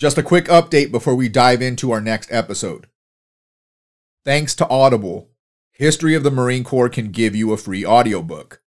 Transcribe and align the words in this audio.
Just 0.00 0.16
a 0.16 0.22
quick 0.22 0.46
update 0.46 0.90
before 0.90 1.14
we 1.14 1.28
dive 1.28 1.60
into 1.60 1.90
our 1.90 2.00
next 2.00 2.32
episode. 2.32 2.86
Thanks 4.24 4.54
to 4.54 4.68
Audible, 4.70 5.28
History 5.72 6.14
of 6.14 6.22
the 6.22 6.30
Marine 6.30 6.64
Corps 6.64 6.88
can 6.88 7.10
give 7.10 7.36
you 7.36 7.52
a 7.52 7.58
free 7.58 7.84
audiobook. 7.84 8.62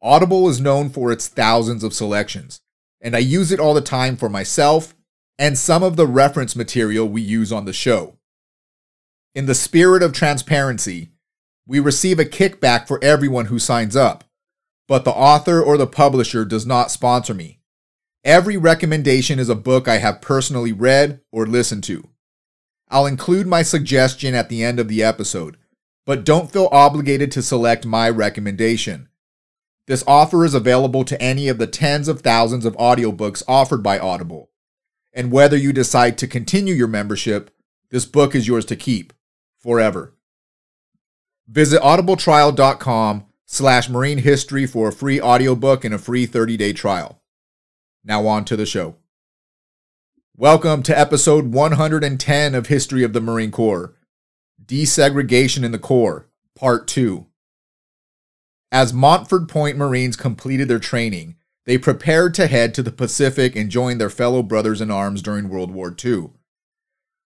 Audible 0.00 0.48
is 0.48 0.58
known 0.58 0.88
for 0.88 1.12
its 1.12 1.28
thousands 1.28 1.84
of 1.84 1.92
selections, 1.92 2.62
and 3.02 3.14
I 3.14 3.18
use 3.18 3.52
it 3.52 3.60
all 3.60 3.74
the 3.74 3.82
time 3.82 4.16
for 4.16 4.30
myself 4.30 4.94
and 5.38 5.58
some 5.58 5.82
of 5.82 5.96
the 5.96 6.06
reference 6.06 6.56
material 6.56 7.06
we 7.06 7.20
use 7.20 7.52
on 7.52 7.66
the 7.66 7.74
show. 7.74 8.16
In 9.34 9.44
the 9.44 9.54
spirit 9.54 10.02
of 10.02 10.14
transparency, 10.14 11.10
we 11.66 11.80
receive 11.80 12.18
a 12.18 12.24
kickback 12.24 12.88
for 12.88 12.98
everyone 13.04 13.46
who 13.46 13.58
signs 13.58 13.94
up, 13.94 14.24
but 14.88 15.04
the 15.04 15.10
author 15.10 15.60
or 15.62 15.76
the 15.76 15.86
publisher 15.86 16.46
does 16.46 16.64
not 16.64 16.90
sponsor 16.90 17.34
me. 17.34 17.59
Every 18.24 18.58
recommendation 18.58 19.38
is 19.38 19.48
a 19.48 19.54
book 19.54 19.88
I 19.88 19.96
have 19.96 20.20
personally 20.20 20.72
read 20.72 21.20
or 21.32 21.46
listened 21.46 21.84
to. 21.84 22.06
I'll 22.90 23.06
include 23.06 23.46
my 23.46 23.62
suggestion 23.62 24.34
at 24.34 24.50
the 24.50 24.62
end 24.62 24.78
of 24.78 24.88
the 24.88 25.02
episode, 25.02 25.56
but 26.04 26.24
don't 26.24 26.50
feel 26.50 26.68
obligated 26.70 27.32
to 27.32 27.42
select 27.42 27.86
my 27.86 28.10
recommendation. 28.10 29.08
This 29.86 30.04
offer 30.06 30.44
is 30.44 30.52
available 30.52 31.02
to 31.04 31.20
any 31.20 31.48
of 31.48 31.56
the 31.56 31.66
tens 31.66 32.08
of 32.08 32.20
thousands 32.20 32.66
of 32.66 32.76
audiobooks 32.76 33.42
offered 33.48 33.82
by 33.82 33.98
Audible. 33.98 34.50
And 35.14 35.32
whether 35.32 35.56
you 35.56 35.72
decide 35.72 36.18
to 36.18 36.28
continue 36.28 36.74
your 36.74 36.88
membership, 36.88 37.50
this 37.90 38.04
book 38.04 38.34
is 38.34 38.46
yours 38.46 38.66
to 38.66 38.76
keep 38.76 39.14
forever. 39.58 40.14
Visit 41.48 41.80
audibletrial.com 41.80 43.24
slash 43.46 43.88
marine 43.88 44.18
history 44.18 44.66
for 44.66 44.88
a 44.88 44.92
free 44.92 45.20
audiobook 45.20 45.84
and 45.84 45.94
a 45.94 45.98
free 45.98 46.26
30-day 46.26 46.74
trial. 46.74 47.19
Now, 48.02 48.26
on 48.26 48.46
to 48.46 48.56
the 48.56 48.64
show. 48.64 48.96
Welcome 50.34 50.82
to 50.84 50.98
episode 50.98 51.52
110 51.52 52.54
of 52.54 52.68
History 52.68 53.04
of 53.04 53.12
the 53.12 53.20
Marine 53.20 53.50
Corps 53.50 53.94
Desegregation 54.64 55.64
in 55.64 55.72
the 55.72 55.78
Corps, 55.78 56.26
Part 56.56 56.88
2. 56.88 57.26
As 58.72 58.94
Montford 58.94 59.50
Point 59.50 59.76
Marines 59.76 60.16
completed 60.16 60.68
their 60.68 60.78
training, 60.78 61.36
they 61.66 61.76
prepared 61.76 62.32
to 62.34 62.46
head 62.46 62.72
to 62.74 62.82
the 62.82 62.90
Pacific 62.90 63.54
and 63.54 63.68
join 63.68 63.98
their 63.98 64.08
fellow 64.08 64.42
brothers 64.42 64.80
in 64.80 64.90
arms 64.90 65.20
during 65.20 65.50
World 65.50 65.70
War 65.70 65.94
II. 66.02 66.30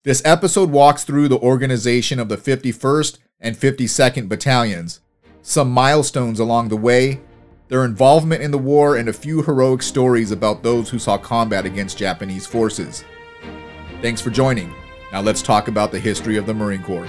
This 0.06 0.22
episode 0.24 0.70
walks 0.70 1.04
through 1.04 1.28
the 1.28 1.40
organization 1.40 2.18
of 2.18 2.30
the 2.30 2.38
51st 2.38 3.18
and 3.42 3.58
52nd 3.58 4.30
Battalions, 4.30 5.02
some 5.42 5.70
milestones 5.70 6.40
along 6.40 6.70
the 6.70 6.78
way, 6.78 7.20
their 7.72 7.86
involvement 7.86 8.42
in 8.42 8.52
the 8.52 8.58
war, 8.58 8.98
and 8.98 9.08
a 9.08 9.14
few 9.14 9.42
heroic 9.42 9.82
stories 9.82 10.32
about 10.32 10.62
those 10.62 10.90
who 10.90 11.00
saw 11.00 11.18
combat 11.18 11.66
against 11.66 11.98
Japanese 11.98 12.46
forces. 12.46 13.06
Thanks 14.02 14.20
for 14.20 14.30
joining. 14.30 14.74
Now 15.14 15.22
let's 15.22 15.42
talk 15.42 15.70
about 15.70 15.90
the 15.90 16.00
history 16.00 16.36
of 16.36 16.46
the 16.46 16.54
Marine 16.54 16.84
Corps. 16.84 17.08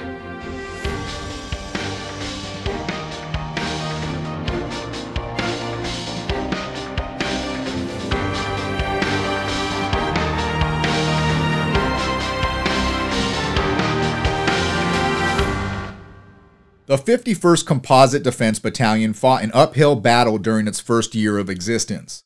The 16.92 16.98
51st 16.98 17.64
Composite 17.64 18.22
Defense 18.22 18.58
Battalion 18.58 19.14
fought 19.14 19.42
an 19.42 19.50
uphill 19.54 19.96
battle 19.96 20.36
during 20.36 20.68
its 20.68 20.78
first 20.78 21.14
year 21.14 21.38
of 21.38 21.48
existence. 21.48 22.24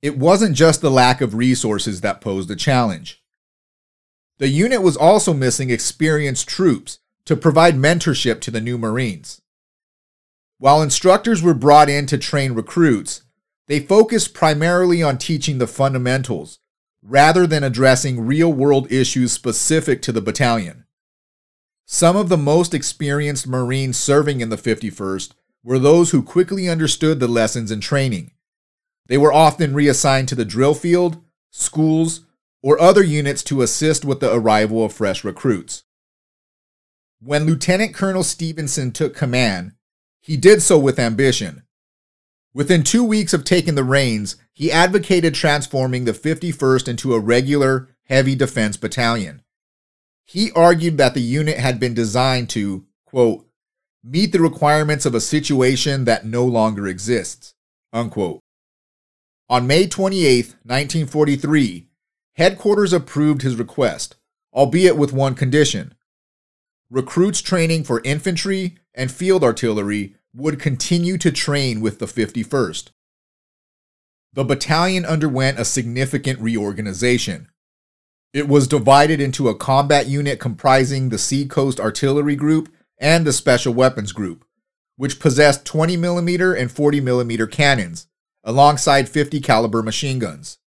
It 0.00 0.16
wasn't 0.16 0.56
just 0.56 0.80
the 0.80 0.90
lack 0.90 1.20
of 1.20 1.34
resources 1.34 2.00
that 2.00 2.22
posed 2.22 2.50
a 2.50 2.56
challenge. 2.56 3.22
The 4.38 4.48
unit 4.48 4.80
was 4.80 4.96
also 4.96 5.34
missing 5.34 5.68
experienced 5.68 6.48
troops 6.48 7.00
to 7.26 7.36
provide 7.36 7.74
mentorship 7.74 8.40
to 8.40 8.50
the 8.50 8.62
new 8.62 8.78
Marines. 8.78 9.42
While 10.56 10.80
instructors 10.80 11.42
were 11.42 11.52
brought 11.52 11.90
in 11.90 12.06
to 12.06 12.16
train 12.16 12.54
recruits, 12.54 13.24
they 13.66 13.80
focused 13.80 14.32
primarily 14.32 15.02
on 15.02 15.18
teaching 15.18 15.58
the 15.58 15.66
fundamentals 15.66 16.60
rather 17.02 17.46
than 17.46 17.62
addressing 17.62 18.26
real 18.26 18.50
world 18.50 18.90
issues 18.90 19.32
specific 19.32 20.00
to 20.00 20.12
the 20.12 20.22
battalion. 20.22 20.86
Some 21.90 22.16
of 22.16 22.28
the 22.28 22.36
most 22.36 22.74
experienced 22.74 23.46
Marines 23.46 23.96
serving 23.96 24.42
in 24.42 24.50
the 24.50 24.58
51st 24.58 25.32
were 25.64 25.78
those 25.78 26.10
who 26.10 26.22
quickly 26.22 26.68
understood 26.68 27.18
the 27.18 27.26
lessons 27.26 27.70
in 27.70 27.80
training. 27.80 28.32
They 29.06 29.16
were 29.16 29.32
often 29.32 29.72
reassigned 29.72 30.28
to 30.28 30.34
the 30.34 30.44
drill 30.44 30.74
field, 30.74 31.22
schools, 31.50 32.26
or 32.62 32.78
other 32.78 33.02
units 33.02 33.42
to 33.44 33.62
assist 33.62 34.04
with 34.04 34.20
the 34.20 34.30
arrival 34.30 34.84
of 34.84 34.92
fresh 34.92 35.24
recruits. 35.24 35.84
When 37.22 37.46
Lieutenant 37.46 37.94
Colonel 37.94 38.22
Stevenson 38.22 38.92
took 38.92 39.16
command, 39.16 39.72
he 40.20 40.36
did 40.36 40.60
so 40.60 40.78
with 40.78 40.98
ambition. 40.98 41.62
Within 42.52 42.82
two 42.82 43.02
weeks 43.02 43.32
of 43.32 43.44
taking 43.44 43.76
the 43.76 43.82
reins, 43.82 44.36
he 44.52 44.70
advocated 44.70 45.34
transforming 45.34 46.04
the 46.04 46.12
51st 46.12 46.86
into 46.86 47.14
a 47.14 47.18
regular, 47.18 47.88
heavy 48.04 48.34
defense 48.34 48.76
battalion. 48.76 49.40
He 50.28 50.52
argued 50.52 50.98
that 50.98 51.14
the 51.14 51.22
unit 51.22 51.56
had 51.56 51.80
been 51.80 51.94
designed 51.94 52.50
to, 52.50 52.84
quote, 53.06 53.48
meet 54.04 54.30
the 54.30 54.40
requirements 54.40 55.06
of 55.06 55.14
a 55.14 55.22
situation 55.22 56.04
that 56.04 56.26
no 56.26 56.44
longer 56.44 56.86
exists, 56.86 57.54
unquote. 57.94 58.40
On 59.48 59.66
May 59.66 59.86
28, 59.86 60.48
1943, 60.64 61.88
headquarters 62.36 62.92
approved 62.92 63.40
his 63.40 63.56
request, 63.56 64.16
albeit 64.52 64.98
with 64.98 65.14
one 65.14 65.34
condition. 65.34 65.94
Recruits 66.90 67.40
training 67.40 67.84
for 67.84 68.02
infantry 68.04 68.76
and 68.94 69.10
field 69.10 69.42
artillery 69.42 70.14
would 70.34 70.60
continue 70.60 71.16
to 71.16 71.32
train 71.32 71.80
with 71.80 72.00
the 72.00 72.06
51st. 72.06 72.90
The 74.34 74.44
battalion 74.44 75.06
underwent 75.06 75.58
a 75.58 75.64
significant 75.64 76.38
reorganization. 76.38 77.48
It 78.32 78.46
was 78.46 78.68
divided 78.68 79.20
into 79.20 79.48
a 79.48 79.56
combat 79.56 80.06
unit 80.06 80.38
comprising 80.38 81.08
the 81.08 81.18
Seacoast 81.18 81.80
Artillery 81.80 82.36
Group 82.36 82.70
and 82.98 83.26
the 83.26 83.32
Special 83.32 83.72
Weapons 83.72 84.12
Group, 84.12 84.44
which 84.96 85.18
possessed 85.18 85.64
20mm 85.64 86.60
and 86.60 86.70
40mm 86.70 87.50
cannons, 87.50 88.06
alongside 88.44 89.08
50 89.08 89.40
caliber 89.40 89.82
machine 89.82 90.18
guns. 90.18 90.58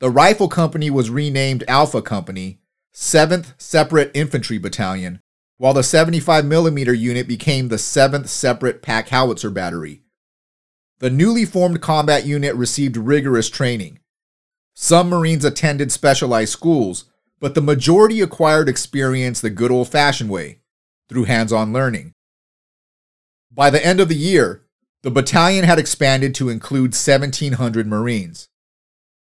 The 0.00 0.10
rifle 0.10 0.48
company 0.48 0.90
was 0.90 1.10
renamed 1.10 1.64
Alpha 1.68 2.02
Company, 2.02 2.60
7th 2.92 3.54
Separate 3.58 4.10
Infantry 4.14 4.58
Battalion, 4.58 5.20
while 5.58 5.74
the 5.74 5.82
75mm 5.82 6.98
unit 6.98 7.28
became 7.28 7.68
the 7.68 7.76
7th 7.76 8.26
Separate 8.26 8.82
Pack 8.82 9.10
Howitzer 9.10 9.50
Battery. 9.50 10.02
The 10.98 11.10
newly 11.10 11.44
formed 11.44 11.80
combat 11.80 12.26
unit 12.26 12.56
received 12.56 12.96
rigorous 12.96 13.48
training, 13.48 14.00
some 14.80 15.08
Marines 15.08 15.44
attended 15.44 15.90
specialized 15.90 16.52
schools, 16.52 17.06
but 17.40 17.56
the 17.56 17.60
majority 17.60 18.20
acquired 18.20 18.68
experience 18.68 19.40
the 19.40 19.50
good 19.50 19.72
old 19.72 19.88
fashioned 19.88 20.30
way 20.30 20.60
through 21.08 21.24
hands 21.24 21.52
on 21.52 21.72
learning. 21.72 22.12
By 23.50 23.70
the 23.70 23.84
end 23.84 23.98
of 23.98 24.08
the 24.08 24.14
year, 24.14 24.62
the 25.02 25.10
battalion 25.10 25.64
had 25.64 25.80
expanded 25.80 26.32
to 26.36 26.48
include 26.48 26.92
1,700 26.92 27.88
Marines. 27.88 28.50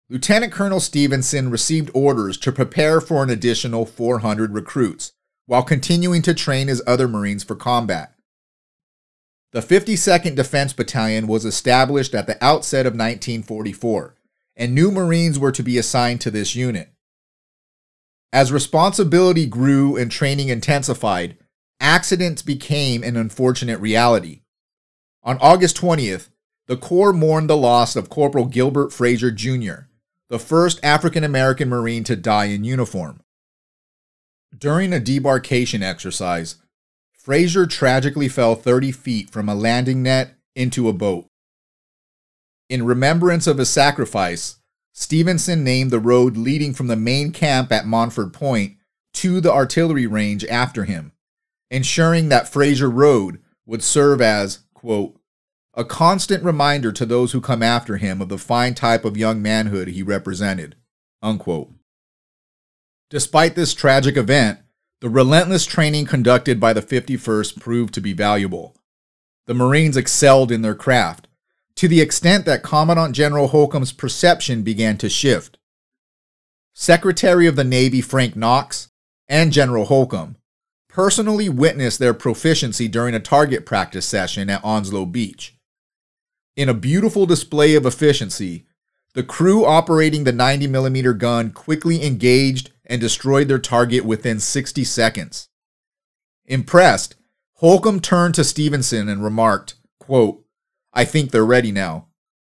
Lieutenant 0.10 0.52
Colonel 0.52 0.82
Stevenson 0.82 1.50
received 1.50 1.92
orders 1.94 2.38
to 2.40 2.52
prepare 2.52 3.00
for 3.00 3.24
an 3.24 3.30
additional 3.30 3.86
400 3.86 4.54
recruits 4.54 5.14
while 5.46 5.64
continuing 5.64 6.22
to 6.24 6.34
train 6.34 6.68
his 6.68 6.84
other 6.86 7.08
Marines 7.08 7.46
for 7.46 7.56
combat. 7.56 8.14
The 9.54 9.62
52nd 9.62 10.36
Defense 10.36 10.74
Battalion 10.74 11.26
was 11.26 11.46
established 11.46 12.14
at 12.14 12.28
the 12.28 12.38
outset 12.44 12.86
of 12.86 12.92
1944 12.92 14.17
and 14.58 14.74
new 14.74 14.92
Marines 14.92 15.38
were 15.38 15.52
to 15.52 15.64
be 15.64 15.78
assigned 15.78 16.20
to 16.22 16.32
this 16.32 16.56
unit. 16.56 16.92
As 18.34 18.52
responsibility 18.52 19.46
grew 19.46 19.96
and 19.96 20.12
training 20.12 20.50
intensified, 20.50 21.38
accidents 21.80 22.42
became 22.42 23.04
an 23.04 23.16
unfortunate 23.16 23.80
reality. 23.80 24.42
On 25.24 25.38
August 25.40 25.78
20th, 25.78 26.30
the 26.66 26.76
Corps 26.76 27.14
mourned 27.14 27.50
the 27.50 27.56
loss 27.56 27.96
of 27.96 28.10
Corporal 28.10 28.46
Gilbert 28.46 28.92
Fraser 28.92 29.32
Jr., 29.32 29.88
the 30.30 30.40
first 30.40 30.80
African 30.84 31.24
American 31.24 31.70
Marine 31.70 32.04
to 32.04 32.16
die 32.18 32.46
in 32.46 32.66
uniform. 32.66 33.22
During 34.58 34.92
a 34.92 35.00
debarkation 35.00 35.82
exercise, 35.82 36.56
Fraser 37.14 37.66
tragically 37.66 38.28
fell 38.28 38.56
30 38.56 38.92
feet 38.92 39.30
from 39.30 39.48
a 39.48 39.56
landing 39.56 40.04
net 40.04 40.36
into 40.56 40.90
a 40.90 40.94
boat. 40.94 41.28
In 42.70 42.86
remembrance 42.86 43.48
of 43.48 43.58
his 43.58 43.70
sacrifice, 43.70 44.58
Stevenson 44.94 45.64
named 45.64 45.92
the 45.92 46.00
road 46.00 46.36
leading 46.36 46.74
from 46.74 46.88
the 46.88 46.96
main 46.96 47.32
camp 47.32 47.72
at 47.72 47.86
Montford 47.86 48.34
Point 48.34 48.78
to 49.14 49.40
the 49.40 49.52
artillery 49.52 50.08
range 50.08 50.44
after 50.46 50.84
him, 50.84 51.14
ensuring 51.72 52.30
that 52.30 52.52
Fraser 52.52 52.90
Road 52.90 53.40
would 53.66 53.84
serve 53.84 54.22
as, 54.22 54.60
quote, 54.74 55.20
a 55.76 55.86
constant 55.86 56.44
reminder 56.44 56.92
to 56.92 57.06
those 57.06 57.32
who 57.32 57.40
come 57.40 57.62
after 57.62 57.98
him 57.98 58.22
of 58.22 58.30
the 58.30 58.38
fine 58.38 58.74
type 58.74 59.06
of 59.06 59.16
young 59.16 59.42
manhood 59.42 59.90
he 59.90 60.02
represented. 60.02 60.76
Unquote. 61.22 61.72
Despite 63.10 63.56
this 63.56 63.74
tragic 63.74 64.18
event, 64.18 64.60
the 65.00 65.10
relentless 65.10 65.66
training 65.66 66.08
conducted 66.08 66.60
by 66.60 66.74
the 66.74 66.82
51st 66.82 67.60
proved 67.60 67.94
to 67.94 68.02
be 68.02 68.14
valuable. 68.14 68.76
The 69.46 69.54
Marines 69.54 69.96
excelled 69.96 70.52
in 70.52 70.64
their 70.64 70.76
craft, 70.76 71.28
to 71.78 71.88
the 71.88 72.02
extent 72.02 72.46
that 72.46 72.64
Commandant 72.64 73.16
General 73.16 73.48
Holcomb's 73.48 73.92
perception 73.92 74.64
began 74.64 74.98
to 74.98 75.10
shift. 75.10 75.58
Secretary 76.74 77.48
of 77.48 77.56
the 77.56 77.64
Navy 77.64 78.02
Frank 78.02 78.36
Knox 78.36 78.90
and 79.30 79.54
General 79.54 79.86
Holcomb 79.86 80.38
personally 80.90 81.48
witnessed 81.48 82.00
their 82.00 82.16
proficiency 82.16 82.88
during 82.88 83.14
a 83.14 83.20
target 83.20 83.66
practice 83.66 84.08
session 84.08 84.50
at 84.50 84.64
Onslow 84.64 85.06
Beach. 85.06 85.56
In 86.56 86.68
a 86.68 86.74
beautiful 86.74 87.28
display 87.28 87.76
of 87.76 87.86
efficiency, 87.86 88.66
the 89.14 89.22
crew 89.22 89.64
operating 89.64 90.24
the 90.24 90.34
90mm 90.34 91.18
gun 91.20 91.52
quickly 91.52 92.04
engaged 92.04 92.72
and 92.88 93.00
destroyed 93.00 93.48
their 93.48 93.60
target 93.60 94.04
within 94.04 94.40
60 94.40 94.84
seconds. 94.84 95.50
Impressed, 96.46 97.16
Holcomb 97.56 98.00
turned 98.00 98.34
to 98.34 98.44
Stevenson 98.44 99.08
and 99.08 99.24
remarked, 99.24 99.76
quote, 100.00 100.44
I 100.98 101.06
think 101.06 101.30
they're 101.30 101.46
ready 101.46 101.72
now. 101.72 102.08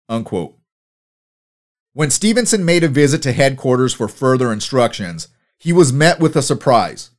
Unquote. 0.08 0.56
When 1.94 2.10
Stevenson 2.10 2.64
made 2.64 2.84
a 2.84 2.88
visit 2.88 3.20
to 3.22 3.32
headquarters 3.32 3.92
for 3.92 4.06
further 4.06 4.52
instructions, 4.52 5.26
he 5.58 5.72
was 5.72 5.92
met 5.92 6.20
with 6.20 6.36
a 6.36 6.42
surprise. 6.42 7.10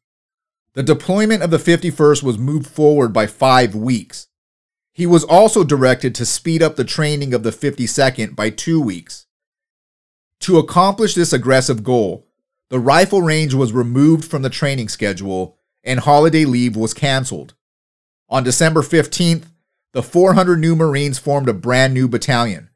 The 0.74 0.84
deployment 0.84 1.44
of 1.44 1.52
the 1.52 1.58
51st 1.58 2.24
was 2.24 2.38
moved 2.38 2.68
forward 2.68 3.12
by 3.12 3.28
five 3.28 3.76
weeks. 3.76 4.28
He 4.94 5.06
was 5.06 5.26
also 5.26 5.66
directed 5.66 6.16
to 6.16 6.26
speed 6.26 6.64
up 6.64 6.78
the 6.78 6.86
training 6.86 7.34
of 7.34 7.44
the 7.44 7.52
52nd 7.52 8.34
by 8.34 8.50
two 8.50 8.80
weeks. 8.80 9.26
To 10.42 10.60
accomplish 10.60 11.14
this 11.14 11.34
aggressive 11.34 11.84
goal, 11.84 12.26
the 12.70 12.80
rifle 12.80 13.22
range 13.22 13.54
was 13.54 13.74
removed 13.74 14.24
from 14.24 14.44
the 14.44 14.50
training 14.50 14.88
schedule 14.88 15.58
and 15.84 16.00
holiday 16.00 16.46
leave 16.46 16.78
was 16.78 16.94
canceled. 16.94 17.54
On 18.30 18.46
December 18.46 18.82
15th, 18.82 19.48
the 19.98 20.04
400 20.04 20.60
new 20.60 20.76
Marines 20.76 21.18
formed 21.18 21.50
a 21.50 21.54
brand 21.56 21.92
new 21.92 22.08
battalion. 22.08 22.70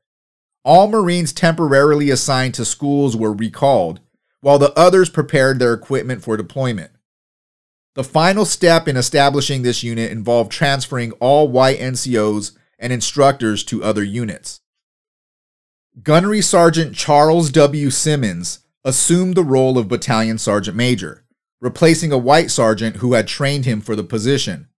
All 0.66 0.88
Marines 0.88 1.32
temporarily 1.32 2.10
assigned 2.10 2.56
to 2.56 2.66
schools 2.66 3.16
were 3.16 3.32
recalled, 3.32 4.00
while 4.40 4.58
the 4.58 4.74
others 4.74 5.08
prepared 5.08 5.60
their 5.60 5.72
equipment 5.72 6.24
for 6.24 6.36
deployment. 6.36 6.90
The 7.94 8.04
final 8.04 8.44
step 8.44 8.88
in 8.88 8.98
establishing 8.98 9.62
this 9.62 9.84
unit 9.84 10.10
involved 10.12 10.52
transferring 10.52 11.12
all 11.20 11.48
white 11.48 11.78
NCOs 11.78 12.54
and 12.80 12.92
instructors 12.92 13.64
to 13.66 13.84
other 13.84 14.04
units. 14.04 14.62
Gunnery 16.02 16.42
Sergeant 16.42 16.96
Charles 16.96 17.52
W. 17.52 17.92
Simmons 17.92 18.62
assumed 18.84 19.36
the 19.36 19.44
role 19.44 19.78
of 19.78 19.88
Battalion 19.88 20.40
Sergeant 20.40 20.76
Major, 20.76 21.24
replacing 21.60 22.12
a 22.12 22.18
white 22.18 22.50
sergeant 22.50 22.96
who 22.96 23.14
had 23.14 23.28
trained 23.28 23.66
him 23.66 23.80
for 23.80 23.96
the 23.96 24.04
position. 24.04 24.70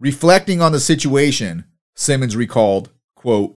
Reflecting 0.00 0.62
on 0.62 0.72
the 0.72 0.80
situation, 0.80 1.66
Simmons 1.94 2.34
recalled, 2.34 2.88
quote, 3.14 3.54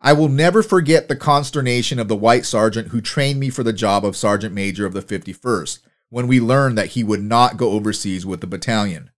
I 0.00 0.12
will 0.12 0.28
never 0.28 0.64
forget 0.64 1.06
the 1.06 1.14
consternation 1.14 2.00
of 2.00 2.08
the 2.08 2.16
white 2.16 2.44
sergeant 2.44 2.88
who 2.88 3.00
trained 3.00 3.38
me 3.38 3.48
for 3.48 3.62
the 3.62 3.72
job 3.72 4.04
of 4.04 4.16
sergeant 4.16 4.52
major 4.52 4.84
of 4.84 4.94
the 4.94 5.02
51st 5.02 5.78
when 6.10 6.26
we 6.26 6.40
learned 6.40 6.76
that 6.76 6.90
he 6.90 7.04
would 7.04 7.22
not 7.22 7.56
go 7.56 7.70
overseas 7.70 8.26
with 8.26 8.40
the 8.40 8.48
battalion. 8.48 9.10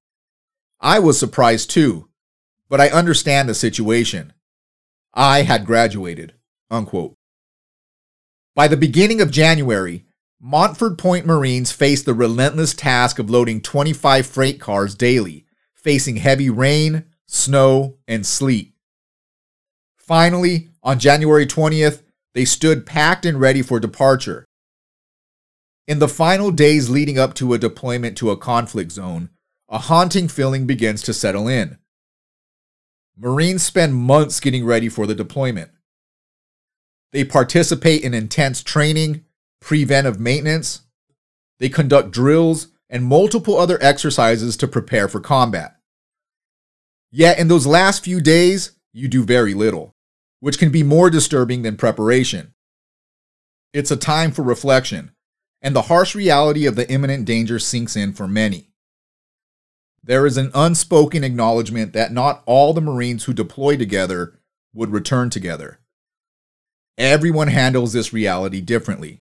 I 0.79 0.99
was 0.99 1.19
surprised 1.19 1.71
too, 1.71 2.09
but 2.69 2.83
I 2.83 2.91
understand 2.91 3.49
the 3.49 3.55
situation. 3.55 4.35
I 5.15 5.43
had 5.43 5.65
graduated. 5.65 6.35
Unquote. 6.71 7.15
By 8.55 8.69
the 8.69 8.77
beginning 8.77 9.23
of 9.23 9.31
January, 9.31 10.05
Montford 10.39 10.99
Point 10.99 11.25
Marines 11.25 11.73
faced 11.73 12.05
the 12.05 12.13
relentless 12.13 12.75
task 12.75 13.19
of 13.19 13.31
loading 13.31 13.63
25 13.63 14.27
freight 14.27 14.61
cars 14.61 14.95
daily 14.95 15.47
facing 15.89 16.17
heavy 16.17 16.51
rain, 16.51 17.03
snow, 17.27 17.97
and 18.07 18.27
sleet. 18.27 18.75
Finally, 19.97 20.69
on 20.83 20.99
January 20.99 21.47
20th, 21.47 22.03
they 22.35 22.45
stood 22.45 22.85
packed 22.85 23.25
and 23.25 23.41
ready 23.41 23.63
for 23.63 23.81
departure. 23.81 24.45
In 25.87 25.99
the 25.99 26.07
final 26.07 26.51
days 26.51 26.91
leading 26.91 27.19
up 27.19 27.33
to 27.37 27.55
a 27.55 27.59
deployment 27.59 28.19
to 28.19 28.31
a 28.31 28.37
conflict 28.37 28.93
zone, 28.93 29.31
a 29.71 29.79
haunting 29.79 30.29
feeling 30.29 30.67
begins 30.67 31.01
to 31.01 31.15
settle 31.15 31.49
in. 31.49 31.79
Marines 33.17 33.63
spend 33.63 33.95
months 33.95 34.41
getting 34.41 34.67
ready 34.67 34.91
for 34.91 35.07
the 35.07 35.15
deployment. 35.15 35.71
They 37.13 37.25
participate 37.25 38.03
in 38.03 38.13
intense 38.13 38.63
training, 38.63 39.25
preventive 39.59 40.21
maintenance, 40.21 40.83
they 41.59 41.71
conduct 41.71 42.11
drills 42.11 42.69
and 42.91 43.07
multiple 43.07 43.57
other 43.57 43.79
exercises 43.81 44.55
to 44.59 44.69
prepare 44.69 45.09
for 45.09 45.21
combat. 45.21 45.77
Yet 47.11 47.39
in 47.39 47.49
those 47.49 47.67
last 47.67 48.05
few 48.05 48.21
days, 48.21 48.73
you 48.93 49.09
do 49.09 49.25
very 49.25 49.55
little, 49.55 49.95
which 50.41 50.59
can 50.59 50.71
be 50.71 50.83
more 50.83 51.09
disturbing 51.11 51.63
than 51.63 51.77
preparation. 51.77 52.55
It's 53.73 53.91
a 53.91 53.97
time 53.97 54.31
for 54.33 54.43
reflection, 54.43 55.13
and 55.63 55.75
the 55.75 55.83
harsh 55.83 56.15
reality 56.15 56.67
of 56.67 56.77
the 56.77 56.91
imminent 56.91 57.25
danger 57.25 57.59
sinks 57.59 57.97
in 57.97 58.13
for 58.13 58.29
many. 58.29 58.71
There 60.03 60.27
is 60.27 60.37
an 60.37 60.51
unspoken 60.55 61.25
acknowledgement 61.25 61.93
that 61.93 62.13
not 62.13 62.43
all 62.47 62.73
the 62.73 62.81
Marines 62.81 63.25
who 63.25 63.33
deploy 63.33 63.77
together 63.77 64.41
would 64.73 64.91
return 64.91 65.31
together. 65.31 65.81
Everyone 66.97 67.49
handles 67.49 67.93
this 67.93 68.13
reality 68.13 68.61
differently. 68.61 69.19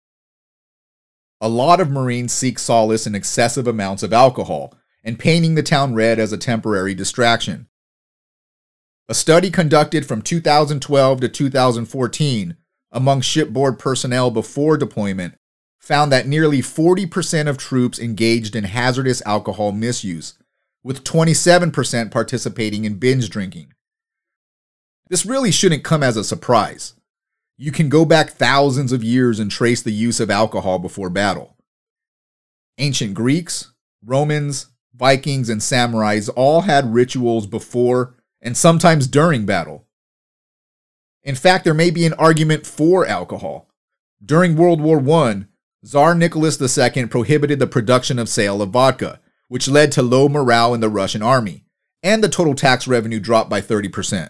A 1.40 1.50
lot 1.50 1.80
of 1.80 1.90
Marines 1.90 2.34
seek 2.34 2.58
solace 2.58 3.06
in 3.06 3.16
excessive 3.16 3.68
amounts 3.68 4.02
of 4.02 4.14
alcohol 4.14 4.74
and 5.04 5.20
painting 5.20 5.56
the 5.56 5.64
town 5.64 5.94
red 5.94 6.20
as 6.20 6.32
a 6.32 6.38
temporary 6.38 6.96
distraction. 6.96 7.68
A 9.10 9.16
study 9.16 9.50
conducted 9.50 10.06
from 10.06 10.22
2012 10.22 11.22
to 11.22 11.30
2014 11.30 12.58
among 12.92 13.22
shipboard 13.22 13.80
personnel 13.80 14.32
before 14.32 14.76
deployment 14.76 15.36
found 15.80 16.12
that 16.12 16.28
nearly 16.28 16.62
40% 16.62 17.48
of 17.48 17.58
troops 17.58 18.00
engaged 18.00 18.54
in 18.54 18.66
hazardous 18.66 19.22
alcohol 19.26 19.72
misuse, 19.72 20.38
with 20.84 21.06
27% 21.06 22.12
participating 22.12 22.84
in 22.84 22.96
binge 22.96 23.30
drinking. 23.30 23.72
This 25.10 25.26
really 25.26 25.52
shouldn't 25.52 25.86
come 25.86 26.04
as 26.04 26.18
a 26.18 26.24
surprise. 26.26 26.94
You 27.56 27.72
can 27.72 27.88
go 27.88 28.04
back 28.04 28.32
thousands 28.32 28.92
of 28.92 29.06
years 29.06 29.40
and 29.40 29.50
trace 29.50 29.82
the 29.82 29.94
use 29.94 30.20
of 30.20 30.30
alcohol 30.30 30.80
before 30.80 31.10
battle. 31.10 31.56
Ancient 32.78 33.14
Greeks, 33.14 33.72
Romans, 34.04 34.68
Vikings, 34.94 35.48
and 35.48 35.62
samurais 35.62 36.30
all 36.36 36.62
had 36.62 36.94
rituals 36.94 37.48
before 37.48 38.17
and 38.42 38.56
sometimes 38.56 39.08
during 39.08 39.46
battle. 39.46 39.86
In 41.24 41.36
fact, 41.36 41.64
there 41.64 41.74
may 41.74 41.92
be 41.92 42.06
an 42.06 42.14
argument 42.14 42.66
for 42.66 43.06
alcohol. 43.06 43.70
During 44.24 44.56
World 44.56 44.82
War 44.82 45.00
I, 45.24 45.46
Tsar 45.84 46.16
Nicholas 46.16 46.60
II 46.62 47.06
prohibited 47.08 47.60
the 47.60 47.68
production 47.68 48.18
of 48.20 48.30
sale 48.30 48.62
of 48.62 48.70
vodka, 48.70 49.20
which 49.48 49.68
led 49.68 49.92
to 49.94 50.02
low 50.02 50.28
morale 50.28 50.74
in 50.74 50.80
the 50.80 50.90
Russian 50.90 51.22
army, 51.22 51.66
and 52.04 52.24
the 52.24 52.30
total 52.30 52.56
tax 52.56 52.88
revenue 52.88 53.20
dropped 53.20 53.50
by 53.50 53.62
30%. 53.62 54.30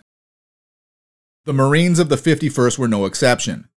The 1.46 1.54
Marines 1.54 2.00
of 2.00 2.10
the 2.10 2.16
51st 2.16 2.78
were 2.78 2.88
no 2.88 3.06
exception, 3.06 3.70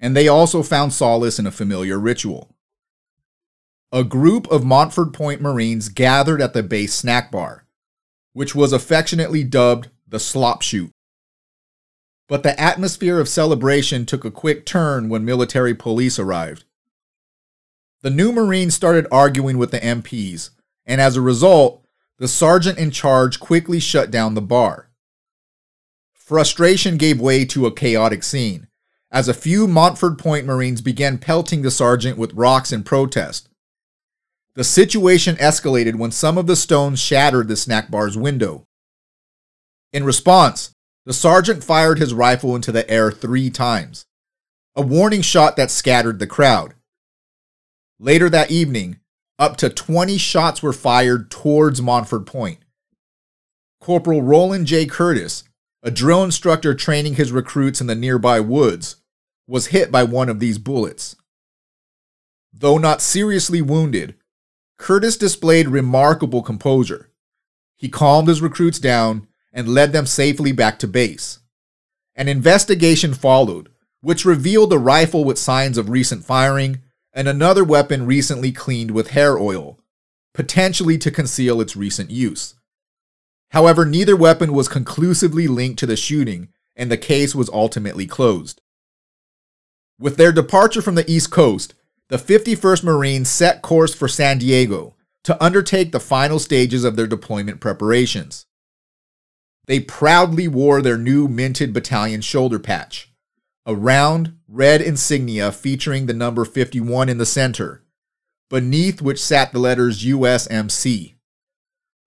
and 0.00 0.16
they 0.16 0.26
also 0.26 0.62
found 0.62 0.92
solace 0.92 1.38
in 1.38 1.46
a 1.46 1.52
familiar 1.52 1.98
ritual. 1.98 2.56
A 3.92 4.02
group 4.02 4.50
of 4.50 4.64
Montford 4.64 5.12
Point 5.12 5.40
Marines 5.40 5.88
gathered 5.88 6.42
at 6.42 6.54
the 6.54 6.62
base 6.62 6.94
snack 6.94 7.30
bar, 7.30 7.61
which 8.32 8.54
was 8.54 8.72
affectionately 8.72 9.44
dubbed 9.44 9.88
the 10.08 10.20
slop 10.20 10.62
chute. 10.62 10.90
But 12.28 12.42
the 12.42 12.58
atmosphere 12.58 13.18
of 13.18 13.28
celebration 13.28 14.06
took 14.06 14.24
a 14.24 14.30
quick 14.30 14.64
turn 14.64 15.08
when 15.08 15.24
military 15.24 15.74
police 15.74 16.18
arrived. 16.18 16.64
The 18.02 18.10
new 18.10 18.32
Marines 18.32 18.74
started 18.74 19.06
arguing 19.12 19.58
with 19.58 19.70
the 19.70 19.80
MPs, 19.80 20.50
and 20.86 21.00
as 21.00 21.16
a 21.16 21.20
result, 21.20 21.84
the 22.18 22.28
sergeant 22.28 22.78
in 22.78 22.90
charge 22.90 23.38
quickly 23.38 23.80
shut 23.80 24.10
down 24.10 24.34
the 24.34 24.40
bar. 24.40 24.90
Frustration 26.12 26.96
gave 26.96 27.20
way 27.20 27.44
to 27.44 27.66
a 27.66 27.74
chaotic 27.74 28.22
scene, 28.22 28.68
as 29.10 29.28
a 29.28 29.34
few 29.34 29.68
Montford 29.68 30.18
Point 30.18 30.46
Marines 30.46 30.80
began 30.80 31.18
pelting 31.18 31.62
the 31.62 31.70
sergeant 31.70 32.16
with 32.16 32.32
rocks 32.32 32.72
in 32.72 32.82
protest. 32.82 33.48
The 34.54 34.64
situation 34.64 35.36
escalated 35.36 35.94
when 35.94 36.10
some 36.10 36.36
of 36.36 36.46
the 36.46 36.56
stones 36.56 37.00
shattered 37.00 37.48
the 37.48 37.56
snack 37.56 37.90
bar's 37.90 38.18
window. 38.18 38.66
In 39.92 40.04
response, 40.04 40.74
the 41.06 41.14
sergeant 41.14 41.64
fired 41.64 41.98
his 41.98 42.12
rifle 42.12 42.54
into 42.54 42.70
the 42.70 42.88
air 42.90 43.10
three 43.10 43.48
times, 43.48 44.04
a 44.76 44.82
warning 44.82 45.22
shot 45.22 45.56
that 45.56 45.70
scattered 45.70 46.18
the 46.18 46.26
crowd. 46.26 46.74
Later 47.98 48.28
that 48.28 48.50
evening, 48.50 48.98
up 49.38 49.56
to 49.56 49.70
20 49.70 50.18
shots 50.18 50.62
were 50.62 50.72
fired 50.72 51.30
towards 51.30 51.80
Montford 51.80 52.26
Point. 52.26 52.58
Corporal 53.80 54.22
Roland 54.22 54.66
J. 54.66 54.86
Curtis, 54.86 55.44
a 55.82 55.90
drill 55.90 56.22
instructor 56.22 56.74
training 56.74 57.14
his 57.14 57.32
recruits 57.32 57.80
in 57.80 57.86
the 57.86 57.94
nearby 57.94 58.38
woods, 58.38 58.96
was 59.48 59.68
hit 59.68 59.90
by 59.90 60.04
one 60.04 60.28
of 60.28 60.40
these 60.40 60.58
bullets. 60.58 61.16
though 62.52 62.76
not 62.78 63.00
seriously 63.00 63.62
wounded, 63.62 64.14
Curtis 64.82 65.16
displayed 65.16 65.68
remarkable 65.68 66.42
composure. 66.42 67.08
He 67.76 67.88
calmed 67.88 68.26
his 68.26 68.42
recruits 68.42 68.80
down 68.80 69.28
and 69.52 69.68
led 69.68 69.92
them 69.92 70.06
safely 70.06 70.50
back 70.50 70.80
to 70.80 70.88
base. 70.88 71.38
An 72.16 72.26
investigation 72.26 73.14
followed, 73.14 73.68
which 74.00 74.24
revealed 74.24 74.72
a 74.72 74.78
rifle 74.78 75.22
with 75.22 75.38
signs 75.38 75.78
of 75.78 75.88
recent 75.88 76.24
firing 76.24 76.80
and 77.12 77.28
another 77.28 77.62
weapon 77.62 78.06
recently 78.06 78.50
cleaned 78.50 78.90
with 78.90 79.10
hair 79.10 79.38
oil, 79.38 79.78
potentially 80.34 80.98
to 80.98 81.12
conceal 81.12 81.60
its 81.60 81.76
recent 81.76 82.10
use. 82.10 82.56
However, 83.50 83.86
neither 83.86 84.16
weapon 84.16 84.52
was 84.52 84.66
conclusively 84.66 85.46
linked 85.46 85.78
to 85.78 85.86
the 85.86 85.96
shooting, 85.96 86.48
and 86.74 86.90
the 86.90 86.96
case 86.96 87.36
was 87.36 87.48
ultimately 87.50 88.08
closed. 88.08 88.60
With 89.96 90.16
their 90.16 90.32
departure 90.32 90.82
from 90.82 90.96
the 90.96 91.08
East 91.08 91.30
Coast, 91.30 91.74
the 92.12 92.18
51st 92.18 92.84
Marines 92.84 93.30
set 93.30 93.62
course 93.62 93.94
for 93.94 94.06
San 94.06 94.36
Diego 94.36 94.94
to 95.24 95.42
undertake 95.42 95.92
the 95.92 95.98
final 95.98 96.38
stages 96.38 96.84
of 96.84 96.94
their 96.94 97.06
deployment 97.06 97.58
preparations. 97.58 98.44
They 99.66 99.80
proudly 99.80 100.46
wore 100.46 100.82
their 100.82 100.98
new 100.98 101.26
minted 101.26 101.72
battalion 101.72 102.20
shoulder 102.20 102.58
patch, 102.58 103.10
a 103.64 103.74
round, 103.74 104.36
red 104.46 104.82
insignia 104.82 105.52
featuring 105.52 106.04
the 106.04 106.12
number 106.12 106.44
51 106.44 107.08
in 107.08 107.16
the 107.16 107.24
center, 107.24 107.82
beneath 108.50 109.00
which 109.00 109.18
sat 109.18 109.54
the 109.54 109.58
letters 109.58 110.04
USMC. 110.04 111.14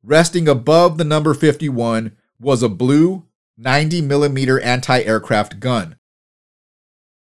Resting 0.04 0.48
above 0.48 1.00
the 1.00 1.04
number 1.04 1.34
51 1.34 2.16
was 2.40 2.62
a 2.62 2.70
blue 2.70 3.26
90 3.58 4.04
millimeter 4.04 4.60
anti-aircraft 4.60 5.60
gun. 5.60 5.98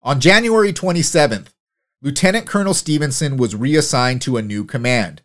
On 0.02 0.20
January 0.20 0.74
27th, 0.74 1.50
Lieutenant 2.04 2.46
Colonel 2.46 2.74
Stevenson 2.74 3.38
was 3.38 3.56
reassigned 3.56 4.22
to 4.24 4.36
a 4.36 4.42
new 4.42 4.66
command. 4.66 5.22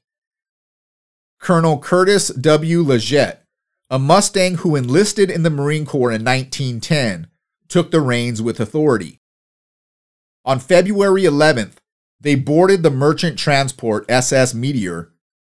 Colonel 1.40 1.80
Curtis 1.80 2.28
W. 2.28 2.82
Leggett, 2.82 3.42
a 3.90 3.98
Mustang 3.98 4.58
who 4.58 4.76
enlisted 4.76 5.28
in 5.28 5.42
the 5.42 5.50
Marine 5.50 5.84
Corps 5.84 6.12
in 6.12 6.24
1910, 6.24 7.26
took 7.66 7.90
the 7.90 8.00
reins 8.00 8.40
with 8.40 8.60
authority. 8.60 9.18
On 10.44 10.60
February 10.60 11.24
11th, 11.24 11.78
they 12.20 12.36
boarded 12.36 12.84
the 12.84 12.90
merchant 12.90 13.40
transport 13.40 14.04
SS 14.08 14.54
Meteor 14.54 15.10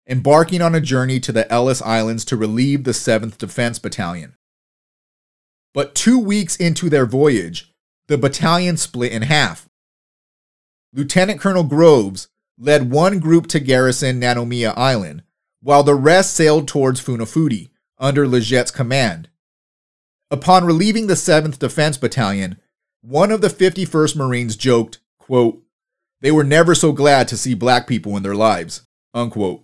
embarking 0.09 0.63
on 0.63 0.75
a 0.75 0.81
journey 0.81 1.19
to 1.19 1.33
the 1.33 1.53
Ellice 1.53 1.83
Islands 1.83 2.25
to 2.27 2.37
relieve 2.37 2.85
the 2.85 2.93
7th 2.93 3.37
Defense 3.39 3.81
Battalion. 3.81 4.37
But 5.75 5.97
two 5.97 6.19
weeks 6.19 6.55
into 6.55 6.89
their 6.89 7.07
voyage, 7.07 7.75
the 8.07 8.17
battalion 8.17 8.77
split 8.77 9.13
in 9.13 9.23
half. 9.23 9.68
Lieutenant 10.93 11.41
Colonel 11.41 11.65
Groves 11.65 12.29
led 12.59 12.91
one 12.91 13.19
group 13.19 13.47
to 13.49 13.61
garrison 13.61 14.21
Nanumea 14.21 14.73
Island, 14.77 15.23
while 15.61 15.83
the 15.83 15.95
rest 15.95 16.35
sailed 16.35 16.67
towards 16.67 17.01
Funafuti 17.01 17.71
under 17.99 18.27
Leggett's 18.27 18.71
command. 18.71 19.29
Upon 20.31 20.65
relieving 20.65 21.07
the 21.07 21.15
7th 21.15 21.59
Defense 21.59 21.97
Battalion, 21.97 22.59
one 23.01 23.31
of 23.31 23.41
the 23.41 23.49
51st 23.49 24.17
Marines 24.17 24.57
joked, 24.57 24.99
quote, 25.19 25.63
They 26.21 26.31
were 26.31 26.45
never 26.45 26.75
so 26.75 26.93
glad 26.93 27.29
to 27.29 27.37
see 27.37 27.55
black 27.55 27.87
people 27.87 28.17
in 28.17 28.23
their 28.23 28.35
lives. 28.35 28.83
Unquote. 29.15 29.63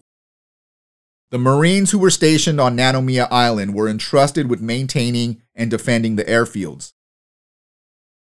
The 1.30 1.38
Marines 1.38 1.90
who 1.90 1.98
were 1.98 2.10
stationed 2.10 2.60
on 2.60 2.76
Nanumea 2.76 3.26
Island 3.30 3.74
were 3.74 3.88
entrusted 3.88 4.48
with 4.48 4.60
maintaining 4.60 5.42
and 5.54 5.70
defending 5.70 6.16
the 6.16 6.24
airfields. 6.24 6.92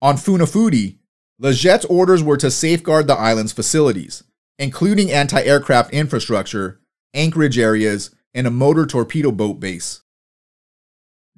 On 0.02 0.16
Funafuti, 0.16 0.97
Leggett's 1.40 1.85
orders 1.85 2.23
were 2.23 2.37
to 2.37 2.50
safeguard 2.50 3.07
the 3.07 3.14
island's 3.14 3.52
facilities, 3.52 4.25
including 4.59 5.12
anti 5.12 5.40
aircraft 5.40 5.92
infrastructure, 5.92 6.80
anchorage 7.14 7.59
areas, 7.59 8.11
and 8.35 8.47
a 8.47 8.50
motor 8.50 8.87
torpedo 8.87 9.30
boat 9.30 9.61
base. 9.61 10.02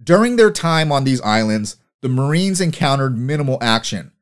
During 0.03 0.37
their 0.37 0.51
time 0.51 0.91
on 0.91 1.05
these 1.05 1.21
islands, 1.21 1.77
the 2.01 2.09
Marines 2.09 2.63
encountered 2.63 3.19
minimal 3.19 3.59
action, 3.61 4.13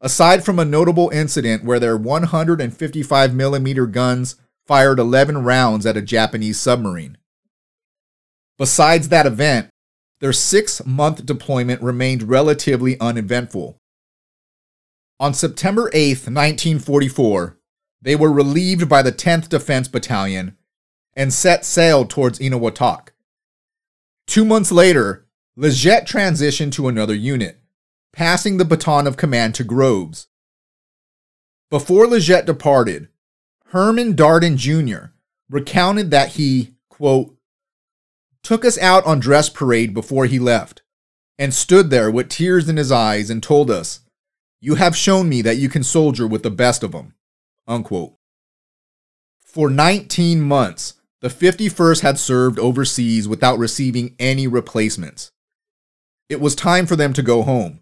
aside 0.00 0.44
from 0.44 0.58
a 0.58 0.64
notable 0.64 1.08
incident 1.10 1.62
where 1.62 1.78
their 1.78 1.96
155 1.96 3.32
millimeter 3.32 3.86
guns 3.86 4.34
fired 4.66 4.98
11 4.98 5.44
rounds 5.44 5.86
at 5.86 5.96
a 5.96 6.02
Japanese 6.02 6.58
submarine. 6.58 7.16
Besides 8.58 9.08
that 9.10 9.26
event, 9.26 9.70
their 10.18 10.32
six 10.32 10.84
month 10.84 11.24
deployment 11.24 11.80
remained 11.80 12.24
relatively 12.24 12.98
uneventful. 12.98 13.78
On 15.20 15.34
September 15.34 15.90
8, 15.92 16.10
1944, 16.10 17.58
they 18.00 18.14
were 18.14 18.32
relieved 18.32 18.88
by 18.88 19.02
the 19.02 19.10
10th 19.10 19.48
Defense 19.48 19.88
Battalion 19.88 20.56
and 21.14 21.32
set 21.32 21.64
sail 21.64 22.04
towards 22.04 22.38
Eniwetok. 22.38 23.08
Two 24.28 24.44
months 24.44 24.70
later, 24.70 25.26
Leggett 25.56 26.06
transitioned 26.06 26.70
to 26.72 26.86
another 26.86 27.14
unit, 27.14 27.58
passing 28.12 28.58
the 28.58 28.64
baton 28.64 29.08
of 29.08 29.16
command 29.16 29.56
to 29.56 29.64
Groves. 29.64 30.28
Before 31.68 32.06
Leggett 32.06 32.46
departed, 32.46 33.08
Herman 33.66 34.14
Darden 34.14 34.56
Jr. 34.56 35.10
recounted 35.50 36.12
that 36.12 36.30
he, 36.30 36.74
quote, 36.88 37.36
took 38.44 38.64
us 38.64 38.78
out 38.78 39.04
on 39.04 39.18
dress 39.18 39.48
parade 39.48 39.92
before 39.92 40.26
he 40.26 40.38
left 40.38 40.82
and 41.36 41.52
stood 41.52 41.90
there 41.90 42.10
with 42.10 42.28
tears 42.28 42.68
in 42.68 42.76
his 42.76 42.92
eyes 42.92 43.28
and 43.30 43.42
told 43.42 43.70
us, 43.70 44.00
You 44.60 44.74
have 44.74 44.96
shown 44.96 45.28
me 45.28 45.42
that 45.42 45.58
you 45.58 45.68
can 45.68 45.84
soldier 45.84 46.26
with 46.26 46.42
the 46.42 46.50
best 46.50 46.82
of 46.82 46.92
them. 46.92 47.14
Unquote. 47.66 48.14
For 49.40 49.70
19 49.70 50.40
months, 50.40 50.94
the 51.20 51.28
51st 51.28 52.00
had 52.02 52.18
served 52.18 52.58
overseas 52.58 53.26
without 53.26 53.58
receiving 53.58 54.14
any 54.18 54.46
replacements. 54.46 55.30
It 56.28 56.40
was 56.40 56.54
time 56.54 56.86
for 56.86 56.96
them 56.96 57.12
to 57.14 57.22
go 57.22 57.42
home, 57.42 57.80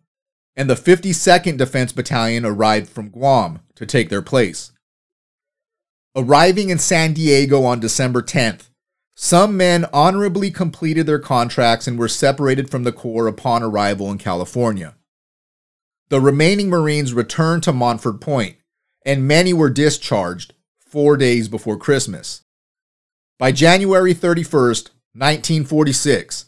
and 0.54 0.71
the 0.71 0.75
52nd 0.75 1.59
Defense 1.59 1.92
Battalion 1.92 2.45
arrived 2.45 2.88
from 2.88 3.09
Guam 3.09 3.61
to 3.75 3.85
take 3.85 4.09
their 4.09 4.23
place. 4.23 4.73
Arriving 6.14 6.71
in 6.71 6.78
San 6.78 7.12
Diego 7.12 7.64
on 7.64 7.80
December 7.80 8.23
10th, 8.23 8.71
some 9.14 9.56
men 9.56 9.87
honorably 9.92 10.50
completed 10.50 11.06
their 11.06 11.18
contracts 11.18 11.87
and 11.87 11.99
were 11.99 12.09
separated 12.09 12.71
from 12.71 12.85
the 12.85 12.92
Corps 12.92 13.26
upon 13.26 13.62
arrival 13.62 14.11
in 14.11 14.18
California. 14.18 14.95
The 16.09 16.21
remaining 16.21 16.71
Marines 16.71 17.13
returned 17.13 17.65
to 17.65 17.73
Montford 17.73 18.21
Point, 18.21 18.57
and 19.05 19.27
many 19.27 19.53
were 19.53 19.71
discharged 19.71 20.55
four 20.79 21.17
days 21.17 21.49
before 21.49 21.77
Christmas. 21.77 22.43
By 23.39 23.51
January 23.51 24.15
31st, 24.15 24.91
1946, 25.15 26.45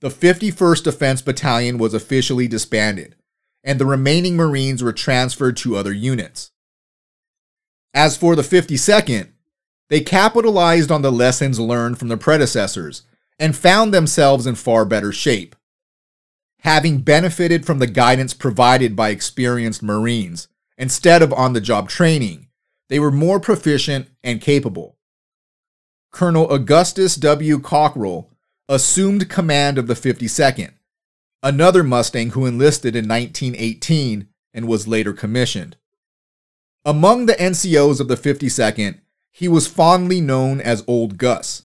the 0.00 0.08
51st 0.08 0.84
Defense 0.84 1.20
Battalion 1.22 1.76
was 1.76 1.92
officially 1.92 2.48
disbanded, 2.48 3.14
and 3.62 3.78
the 3.78 3.86
remaining 3.86 4.34
Marines 4.34 4.82
were 4.82 4.92
transferred 4.94 5.58
to 5.58 5.76
other 5.76 5.92
units. 5.92 6.50
As 7.92 8.16
for 8.16 8.34
the 8.34 8.42
52nd, 8.42 9.28
they 9.90 10.00
capitalized 10.00 10.90
on 10.90 11.02
the 11.02 11.12
lessons 11.12 11.60
learned 11.60 11.98
from 11.98 12.08
their 12.08 12.16
predecessors 12.16 13.02
and 13.38 13.54
found 13.54 13.92
themselves 13.92 14.46
in 14.46 14.54
far 14.54 14.86
better 14.86 15.12
shape. 15.12 15.54
Having 16.62 16.98
benefited 16.98 17.66
from 17.66 17.80
the 17.80 17.88
guidance 17.88 18.34
provided 18.34 18.94
by 18.94 19.08
experienced 19.08 19.82
Marines 19.82 20.46
instead 20.78 21.20
of 21.20 21.32
on 21.32 21.54
the 21.54 21.60
job 21.60 21.88
training, 21.88 22.46
they 22.88 23.00
were 23.00 23.10
more 23.10 23.40
proficient 23.40 24.08
and 24.22 24.40
capable. 24.40 24.96
Colonel 26.12 26.48
Augustus 26.52 27.16
W. 27.16 27.58
Cockrell 27.58 28.30
assumed 28.68 29.28
command 29.28 29.76
of 29.76 29.88
the 29.88 29.94
52nd, 29.94 30.70
another 31.42 31.82
Mustang 31.82 32.30
who 32.30 32.46
enlisted 32.46 32.94
in 32.94 33.08
1918 33.08 34.28
and 34.54 34.68
was 34.68 34.86
later 34.86 35.12
commissioned. 35.12 35.76
Among 36.84 37.26
the 37.26 37.34
NCOs 37.34 37.98
of 37.98 38.06
the 38.06 38.14
52nd, 38.14 39.00
he 39.32 39.48
was 39.48 39.66
fondly 39.66 40.20
known 40.20 40.60
as 40.60 40.84
Old 40.86 41.18
Gus. 41.18 41.64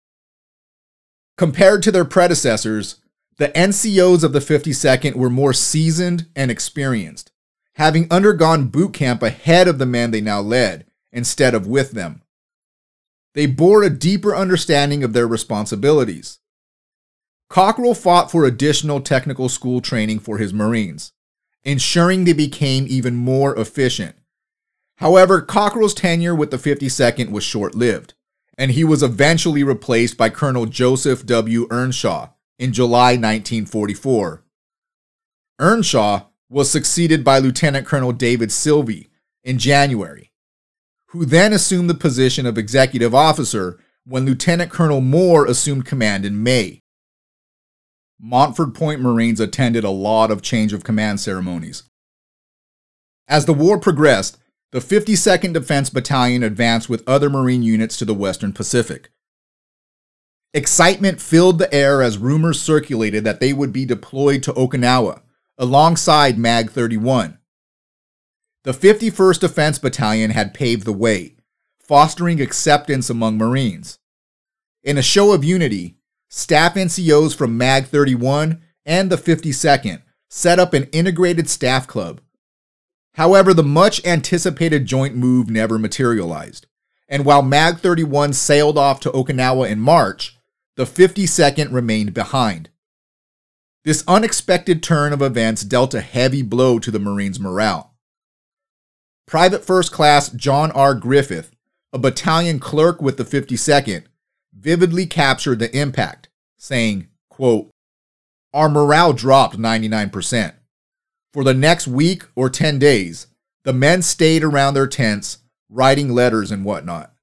Compared 1.39 1.83
to 1.83 1.91
their 1.91 2.05
predecessors, 2.05 2.97
the 3.43 3.49
NCOs 3.49 4.23
of 4.23 4.33
the 4.33 4.39
52nd 4.39 5.17
were 5.17 5.29
more 5.29 5.53
seasoned 5.53 6.29
and 6.37 6.49
experienced, 6.49 7.33
having 7.75 8.07
undergone 8.09 8.69
boot 8.69 8.93
camp 8.93 9.21
ahead 9.21 9.67
of 9.67 9.79
the 9.79 9.85
men 9.85 10.13
they 10.13 10.21
now 10.21 10.41
led 10.41 10.87
instead 11.11 11.53
of 11.53 11.67
with 11.67 11.91
them. 11.91 12.23
They 13.35 13.47
bore 13.47 13.83
a 13.83 13.91
deeper 13.91 14.37
understanding 14.37 15.03
of 15.03 15.13
their 15.13 15.27
responsibilities. 15.27 16.39
Cockrell 17.51 17.95
fought 17.95 18.31
for 18.31 18.45
additional 18.45 19.01
technical 19.01 19.49
school 19.49 19.81
training 19.81 20.21
for 20.21 20.39
his 20.39 20.55
Marines, 20.55 21.13
ensuring 21.65 22.23
they 22.25 22.33
became 22.33 22.87
even 22.89 23.17
more 23.17 23.59
efficient 23.59 24.15
However, 25.03 25.41
Cockrell's 25.41 25.95
tenure 25.95 26.35
with 26.35 26.53
the 26.53 26.59
52nd 26.59 27.31
was 27.31 27.43
short 27.43 27.75
lived, 27.75 28.15
and 28.57 28.71
he 28.71 28.85
was 28.85 29.03
eventually 29.03 29.65
replaced 29.65 30.17
by 30.17 30.29
Colonel 30.29 30.67
Joseph 30.67 31.27
W. 31.27 31.67
Earnshaw 31.73 32.29
in 32.59 32.73
July 32.73 33.13
1944. 33.13 34.43
Earnshaw 35.59 36.27
was 36.49 36.71
succeeded 36.71 37.25
by 37.25 37.39
Lieutenant 37.39 37.87
Colonel 37.87 38.13
David 38.13 38.51
Silvey 38.51 39.09
in 39.43 39.59
January, 39.59 40.33
who 41.09 41.25
then 41.25 41.53
assumed 41.53 41.89
the 41.89 41.95
position 41.95 42.47
of 42.47 42.59
executive 42.59 43.15
officer 43.15 43.79
when 44.05 44.27
Lieutenant 44.27 44.71
Colonel 44.71 45.01
Moore 45.01 45.47
assumed 45.47 45.87
command 45.87 46.25
in 46.25 46.43
May. 46.43 46.83
Montford 48.21 48.75
Point 48.75 49.01
Marines 49.01 49.41
attended 49.41 49.85
a 49.85 49.91
lot 49.91 50.31
of 50.31 50.43
change 50.43 50.73
of 50.73 50.85
command 50.85 51.21
ceremonies. 51.21 51.85
As 53.29 53.47
the 53.47 53.55
war 53.55 53.79
progressed, 53.79 54.39
the 54.73 54.79
52nd 54.79 55.53
Defense 55.53 55.91
Battalion 55.91 56.43
advanced 56.43 56.89
with 56.89 57.07
other 57.07 57.29
Marine 57.29 57.63
units 57.63 57.97
to 57.99 58.05
the 58.05 58.15
Western 58.15 58.53
Pacific. 58.53 59.11
Excitement 60.55 61.19
filled 61.19 61.59
the 61.59 61.73
air 61.75 62.03
as 62.03 62.19
rumors 62.19 62.61
circulated 62.61 63.25
that 63.25 63.41
they 63.41 63.55
would 63.55 63.73
be 63.73 63.87
deployed 63.87 64.43
to 64.43 64.53
Okinawa 64.53 65.23
alongside 65.57 66.37
MAG 66.37 66.71
31. 66.71 67.39
The 68.65 68.73
51st 68.73 69.41
Defense 69.41 69.79
Battalion 69.79 70.31
had 70.31 70.53
paved 70.53 70.85
the 70.85 70.93
way, 70.93 71.37
fostering 71.79 72.39
acceptance 72.39 73.09
among 73.09 73.39
Marines. 73.39 73.99
In 74.85 74.99
a 74.99 75.03
show 75.03 75.33
of 75.33 75.43
unity, 75.43 75.97
staff 76.29 76.75
NCOs 76.75 77.35
from 77.35 77.57
MAG 77.57 77.87
31 77.87 78.61
and 78.85 79.11
the 79.11 79.17
52nd 79.17 80.03
set 80.29 80.59
up 80.59 80.75
an 80.75 80.85
integrated 80.93 81.49
staff 81.49 81.87
club. 81.87 82.21
However, 83.15 83.55
the 83.55 83.63
much 83.63 84.05
anticipated 84.05 84.85
joint 84.85 85.17
move 85.17 85.49
never 85.49 85.79
materialized, 85.79 86.67
and 87.09 87.25
while 87.25 87.43
MAG 87.43 87.79
31 87.79 88.35
sailed 88.35 88.77
off 88.77 89.01
to 89.01 89.11
Okinawa 89.11 89.71
in 89.71 89.79
March, 89.79 90.39
the 90.77 90.85
52nd 90.85 91.73
remained 91.73 92.15
behind. 92.15 92.71
This 93.85 94.05
unexpected 94.07 94.83
turn 94.83 95.13
of 95.13 95.21
events 95.21 95.63
dealt 95.63 95.93
a 95.93 96.01
heavy 96.01 96.43
blow 96.43 96.79
to 96.79 96.91
the 96.91 97.01
Marines' 97.01 97.41
morale. 97.41 97.95
Private 99.27 99.65
First 99.65 99.93
Class 99.93 100.31
John 100.31 100.71
R. 100.73 100.95
Griffith, 100.95 101.55
a 101.93 101.99
battalion 101.99 102.59
clerk 102.59 103.03
with 103.03 103.17
the 103.17 103.25
52nd, 103.25 104.05
vividly 104.55 105.05
captured 105.07 105.59
the 105.59 105.77
impact, 105.77 106.29
saying, 106.59 107.09
quote, 107.29 107.71
Our 108.55 108.69
morale 108.69 109.13
dropped 109.13 109.59
99%. 109.59 110.55
For 111.33 111.45
the 111.45 111.55
next 111.55 111.89
week 111.89 112.25
or 112.37 112.49
10 112.49 112.79
days, 112.79 113.27
the 113.65 113.73
men 113.73 114.03
stayed 114.03 114.45
around 114.45 114.75
their 114.75 114.87
tents, 114.87 115.39
writing 115.69 116.11
letters 116.11 116.51
and 116.51 116.65
whatnot, 116.65 117.15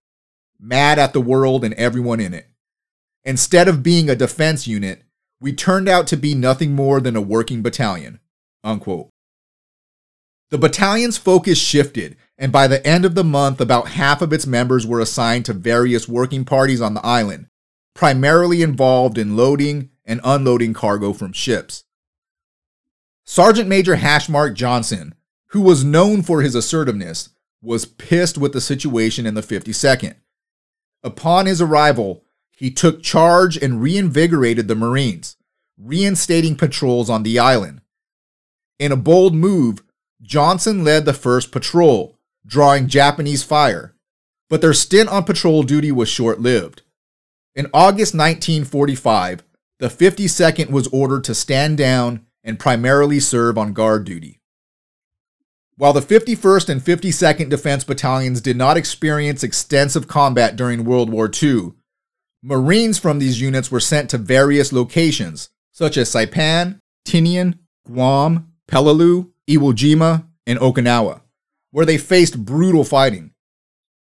mad 0.60 1.00
at 1.00 1.13
the 1.13 1.22
world 1.22 1.63
and 1.63 1.74
everyone 1.75 2.20
in 2.20 2.34
it. 2.34 2.49
Instead 3.24 3.68
of 3.68 3.84
being 3.84 4.10
a 4.10 4.16
defense 4.16 4.68
unit, 4.68 5.04
we 5.42 5.54
turned 5.54 5.88
out 5.88 6.08
to 6.08 6.18
be 6.18 6.36
nothing 6.36 6.74
more 6.74 7.00
than 7.00 7.16
a 7.16 7.22
working 7.22 7.62
battalion. 7.62 8.20
Unquote. 8.64 9.10
The 10.50 10.58
battalion's 10.58 11.18
focus 11.18 11.60
shifted, 11.60 12.18
and 12.38 12.52
by 12.52 12.68
the 12.68 12.86
end 12.86 13.06
of 13.06 13.16
the 13.16 13.24
month, 13.24 13.62
about 13.62 13.90
half 13.90 14.22
of 14.22 14.34
its 14.34 14.48
members 14.48 14.88
were 14.88 15.00
assigned 15.00 15.46
to 15.46 15.54
various 15.54 16.08
working 16.08 16.44
parties 16.44 16.82
on 16.82 16.96
the 16.96 17.06
island, 17.06 17.48
primarily 17.94 18.62
involved 18.62 19.18
in 19.18 19.36
loading 19.36 19.92
and 20.06 20.20
unloading 20.24 20.74
cargo 20.74 21.14
from 21.14 21.34
ships. 21.34 21.84
Sergeant 23.26 23.70
Major 23.70 23.98
Hashmark 23.98 24.56
Johnson, 24.56 25.14
who 25.50 25.62
was 25.62 25.84
known 25.84 26.24
for 26.24 26.42
his 26.42 26.56
assertiveness, 26.56 27.30
was 27.62 27.86
pissed 27.86 28.38
with 28.38 28.54
the 28.54 28.62
situation 28.62 29.28
in 29.28 29.36
the 29.36 29.42
52nd. 29.42 30.16
Upon 31.04 31.46
his 31.46 31.62
arrival, 31.62 32.24
he 32.60 32.70
took 32.70 33.01
charge 33.01 33.56
and 33.56 33.82
reinvigorated 33.82 34.68
the 34.68 34.75
Marines, 34.75 35.38
reinstating 35.78 36.58
patrols 36.58 37.10
on 37.10 37.24
the 37.24 37.39
island. 37.39 37.80
In 38.78 38.92
a 38.92 38.98
bold 38.98 39.34
move, 39.34 39.82
Johnson 40.22 40.84
led 40.84 41.06
the 41.06 41.13
first 41.13 41.54
patrol, 41.54 42.18
drawing 42.46 42.89
Japanese 42.89 43.44
fire, 43.44 43.96
but 44.50 44.60
their 44.60 44.74
stint 44.74 45.08
on 45.08 45.24
patrol 45.24 45.63
duty 45.63 45.89
was 45.89 46.10
short 46.10 46.42
lived. 46.42 46.81
In 47.55 47.68
August 47.74 48.14
1945, 48.14 49.42
the 49.79 49.88
52nd 49.88 50.70
was 50.70 50.88
ordered 50.88 51.24
to 51.24 51.33
stand 51.33 51.77
down 51.77 52.25
and 52.44 52.60
primarily 52.60 53.22
serve 53.22 53.57
on 53.57 53.72
guard 53.72 54.03
duty. 54.03 54.42
While 55.77 55.94
the 55.94 56.01
51st 56.01 56.68
and 56.68 56.81
52nd 56.81 57.48
Defense 57.48 57.86
Battalions 57.86 58.42
did 58.42 58.57
not 58.57 58.75
experience 58.75 59.44
extensive 59.44 60.10
combat 60.10 60.57
during 60.57 60.83
World 60.83 61.10
War 61.10 61.31
II, 61.31 61.72
Marines 62.42 62.98
from 62.98 63.20
these 63.20 63.42
units 63.42 63.70
were 63.70 63.82
sent 63.82 64.10
to 64.10 64.18
various 64.18 64.72
locations, 64.72 65.50
such 65.74 65.98
as 65.98 66.10
Saipan, 66.10 66.80
Tinian, 67.06 67.60
Guam, 67.86 68.54
Peleliu, 68.68 69.32
Iwo 69.50 69.74
Jima, 69.74 70.25
and 70.48 70.58
Okinawa, 70.60 71.22
where 71.72 71.86
they 71.86 71.98
faced 71.98 72.46
brutal 72.46 72.86
fighting. 72.86 73.32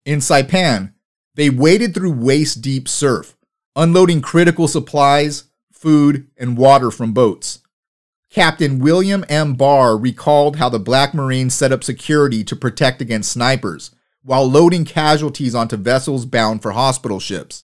In 0.05 0.21
Saipan, 0.21 0.93
they 1.35 1.51
waded 1.51 1.95
through 1.95 2.13
waist 2.13 2.63
deep 2.63 2.89
surf, 2.89 3.37
unloading 3.75 4.21
critical 4.21 4.69
supplies, 4.69 5.45
food, 5.73 6.29
and 6.37 6.57
water 6.57 6.91
from 6.93 7.13
boats. 7.13 7.61
Captain 8.31 8.79
William 8.79 9.25
M. 9.29 9.55
Barr 9.55 9.97
recalled 9.97 10.57
how 10.57 10.69
the 10.69 10.79
Black 10.79 11.13
Marines 11.13 11.55
set 11.55 11.73
up 11.73 11.83
security 11.83 12.45
to 12.45 12.57
protect 12.57 13.03
against 13.03 13.33
snipers 13.33 13.91
while 14.23 14.49
loading 14.49 14.85
casualties 14.85 15.55
onto 15.55 15.77
vessels 15.77 16.25
bound 16.25 16.63
for 16.63 16.71
hospital 16.73 17.19
ships. 17.19 17.65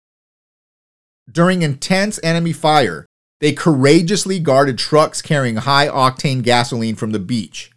During 1.31 1.61
intense 1.61 2.19
enemy 2.23 2.53
fire, 2.53 3.05
they 3.39 3.53
courageously 3.53 4.39
guarded 4.39 4.77
trucks 4.77 5.21
carrying 5.21 5.57
high 5.57 5.87
octane 5.87 6.43
gasoline 6.43 6.95
from 6.95 7.11
the 7.11 7.19
beach. 7.19 7.71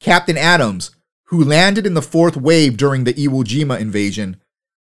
Captain 0.00 0.36
Adams, 0.36 0.90
who 1.26 1.42
landed 1.42 1.86
in 1.86 1.94
the 1.94 2.02
fourth 2.02 2.36
wave 2.36 2.76
during 2.76 3.04
the 3.04 3.14
Iwo 3.14 3.44
Jima 3.44 3.80
invasion, 3.80 4.36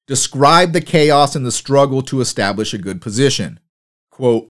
described 0.06 0.72
the 0.72 0.80
chaos 0.80 1.36
and 1.36 1.44
the 1.44 1.52
struggle 1.52 2.02
to 2.02 2.20
establish 2.20 2.72
a 2.72 2.78
good 2.78 3.00
position. 3.00 3.60
Quote, 4.10 4.48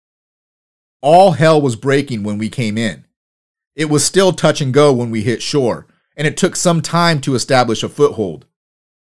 All 1.01 1.33
hell 1.33 1.61
was 1.61 1.77
breaking 1.77 2.22
when 2.22 2.38
we 2.38 2.48
came 2.48 2.77
in. 2.77 3.05
It 3.77 3.87
was 3.87 4.05
still 4.05 4.33
touch 4.33 4.61
and 4.61 4.74
go 4.74 4.92
when 4.92 5.11
we 5.11 5.22
hit 5.22 5.42
shore, 5.42 5.87
and 6.16 6.27
it 6.27 6.37
took 6.37 6.57
some 6.57 6.83
time 6.83 7.20
to 7.20 7.35
establish 7.35 7.83
a 7.83 7.88
foothold. 7.88 8.46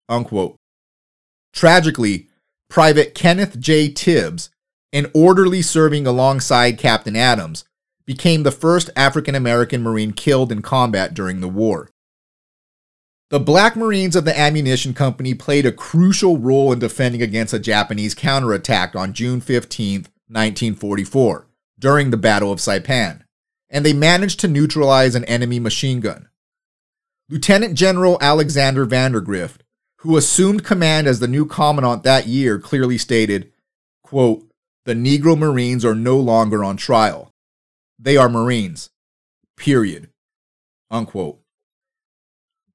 Unquote. 0.08 0.56
Tragically, 1.52 2.27
Private 2.68 3.14
Kenneth 3.14 3.58
J. 3.58 3.88
Tibbs, 3.88 4.50
an 4.92 5.10
orderly 5.14 5.62
serving 5.62 6.06
alongside 6.06 6.78
Captain 6.78 7.16
Adams, 7.16 7.64
became 8.04 8.42
the 8.42 8.50
first 8.50 8.90
African 8.94 9.34
American 9.34 9.82
Marine 9.82 10.12
killed 10.12 10.52
in 10.52 10.62
combat 10.62 11.14
during 11.14 11.40
the 11.40 11.48
war. 11.48 11.90
The 13.30 13.40
Black 13.40 13.76
Marines 13.76 14.16
of 14.16 14.24
the 14.24 14.38
Ammunition 14.38 14.94
Company 14.94 15.34
played 15.34 15.66
a 15.66 15.72
crucial 15.72 16.38
role 16.38 16.72
in 16.72 16.78
defending 16.78 17.20
against 17.20 17.52
a 17.52 17.58
Japanese 17.58 18.14
counterattack 18.14 18.96
on 18.96 19.12
June 19.12 19.42
15, 19.42 20.06
1944, 20.28 21.46
during 21.78 22.10
the 22.10 22.16
Battle 22.16 22.50
of 22.50 22.58
Saipan, 22.58 23.22
and 23.68 23.84
they 23.84 23.92
managed 23.92 24.40
to 24.40 24.48
neutralize 24.48 25.14
an 25.14 25.24
enemy 25.26 25.60
machine 25.60 26.00
gun. 26.00 26.28
Lieutenant 27.28 27.74
General 27.74 28.16
Alexander 28.22 28.86
Vandegrift 28.86 29.62
who 29.98 30.16
assumed 30.16 30.64
command 30.64 31.06
as 31.06 31.20
the 31.20 31.28
new 31.28 31.44
commandant 31.44 32.02
that 32.04 32.26
year, 32.26 32.58
clearly 32.58 32.98
stated, 32.98 33.52
quote, 34.02 34.44
the 34.84 34.94
Negro 34.94 35.36
Marines 35.36 35.84
are 35.84 35.94
no 35.94 36.16
longer 36.16 36.64
on 36.64 36.76
trial. 36.76 37.34
They 37.98 38.16
are 38.16 38.28
Marines. 38.28 38.90
Period. 39.56 40.08
Unquote. 40.90 41.40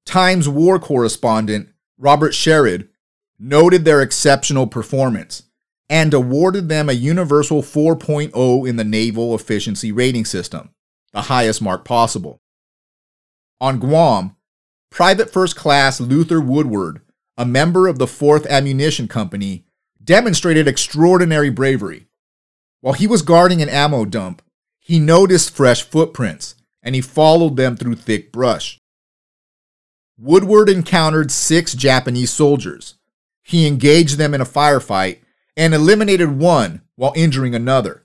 Times 0.04 0.48
war 0.48 0.78
correspondent 0.78 1.70
Robert 1.98 2.32
Sherrod 2.32 2.88
noted 3.38 3.84
their 3.84 4.02
exceptional 4.02 4.66
performance 4.66 5.44
and 5.88 6.12
awarded 6.14 6.68
them 6.68 6.88
a 6.88 6.92
universal 6.92 7.62
4.0 7.62 8.68
in 8.68 8.76
the 8.76 8.84
Naval 8.84 9.34
Efficiency 9.34 9.90
Rating 9.90 10.24
System, 10.24 10.70
the 11.12 11.22
highest 11.22 11.62
mark 11.62 11.84
possible. 11.84 12.38
On 13.60 13.78
Guam, 13.78 14.36
Private 14.90 15.32
First 15.32 15.56
Class 15.56 16.00
Luther 16.00 16.40
Woodward 16.40 17.00
a 17.36 17.44
member 17.44 17.88
of 17.88 17.98
the 17.98 18.06
4th 18.06 18.46
Ammunition 18.48 19.08
Company, 19.08 19.64
demonstrated 20.02 20.68
extraordinary 20.68 21.50
bravery. 21.50 22.06
While 22.80 22.94
he 22.94 23.06
was 23.06 23.22
guarding 23.22 23.62
an 23.62 23.68
ammo 23.68 24.04
dump, 24.04 24.42
he 24.78 24.98
noticed 24.98 25.54
fresh 25.54 25.82
footprints 25.82 26.54
and 26.82 26.94
he 26.94 27.00
followed 27.00 27.56
them 27.56 27.76
through 27.76 27.94
thick 27.94 28.30
brush. 28.30 28.80
Woodward 30.18 30.68
encountered 30.68 31.32
six 31.32 31.74
Japanese 31.74 32.30
soldiers. 32.30 32.96
He 33.42 33.66
engaged 33.66 34.18
them 34.18 34.34
in 34.34 34.40
a 34.40 34.46
firefight 34.46 35.18
and 35.56 35.74
eliminated 35.74 36.38
one 36.38 36.82
while 36.94 37.12
injuring 37.16 37.54
another. 37.54 38.04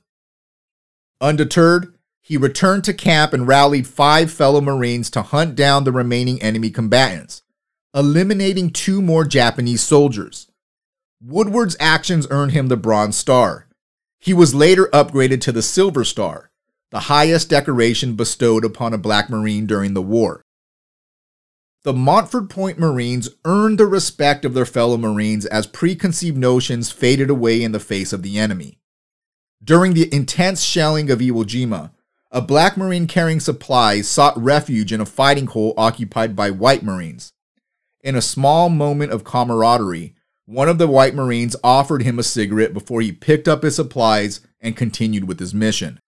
Undeterred, 1.21 1.93
he 2.21 2.37
returned 2.37 2.83
to 2.85 2.93
camp 2.93 3.33
and 3.33 3.47
rallied 3.47 3.85
five 3.85 4.31
fellow 4.31 4.61
Marines 4.61 5.09
to 5.11 5.21
hunt 5.21 5.55
down 5.55 5.83
the 5.83 5.91
remaining 5.91 6.41
enemy 6.41 6.69
combatants 6.69 7.43
eliminating 7.93 8.69
two 8.69 9.01
more 9.01 9.25
Japanese 9.25 9.81
soldiers. 9.81 10.51
Woodward's 11.21 11.75
actions 11.79 12.27
earned 12.29 12.51
him 12.51 12.67
the 12.67 12.77
Bronze 12.77 13.17
Star. 13.17 13.67
He 14.19 14.33
was 14.33 14.53
later 14.55 14.87
upgraded 14.93 15.41
to 15.41 15.51
the 15.51 15.61
Silver 15.61 16.03
Star, 16.03 16.51
the 16.91 17.01
highest 17.01 17.49
decoration 17.49 18.15
bestowed 18.15 18.63
upon 18.63 18.93
a 18.93 18.97
black 18.97 19.29
Marine 19.29 19.65
during 19.65 19.93
the 19.93 20.01
war. 20.01 20.43
the 21.83 21.93
Montford 21.93 22.49
Point 22.49 22.77
Marines 22.77 23.29
earned 23.45 23.77
the 23.77 23.87
respect 23.87 24.43
of 24.43 24.53
their 24.53 24.65
fellow 24.65 24.97
Marines 24.97 25.45
as 25.45 25.65
preconceived 25.65 26.37
notions 26.37 26.91
faded 26.91 27.29
away 27.29 27.63
in 27.63 27.71
the 27.71 27.79
face 27.79 28.11
of 28.11 28.21
the 28.21 28.37
enemy. 28.37 28.79
During 29.63 29.93
the 29.93 30.13
intense 30.13 30.61
shelling 30.61 31.09
of 31.09 31.19
Iwo 31.19 31.45
Jima, 31.45 31.91
a 32.31 32.41
black 32.41 32.77
Marine 32.77 33.07
carrying 33.07 33.39
supplies 33.39 34.07
sought 34.07 34.37
refuge 34.37 34.91
in 34.91 35.01
a 35.01 35.05
fighting 35.05 35.47
hole 35.47 35.73
occupied 35.77 36.35
by 36.35 36.51
white 36.51 36.83
Marines. 36.83 37.31
In 38.01 38.15
a 38.15 38.21
small 38.21 38.69
moment 38.69 39.11
of 39.11 39.23
camaraderie, 39.23 40.15
one 40.45 40.69
of 40.69 40.77
the 40.77 40.87
white 40.87 41.13
Marines 41.13 41.55
offered 41.63 42.01
him 42.01 42.17
a 42.17 42.23
cigarette 42.23 42.73
before 42.73 43.01
he 43.01 43.11
picked 43.11 43.47
up 43.47 43.63
his 43.63 43.75
supplies 43.75 44.39
and 44.61 44.75
continued 44.75 45.27
with 45.27 45.39
his 45.39 45.53
mission. 45.53 45.99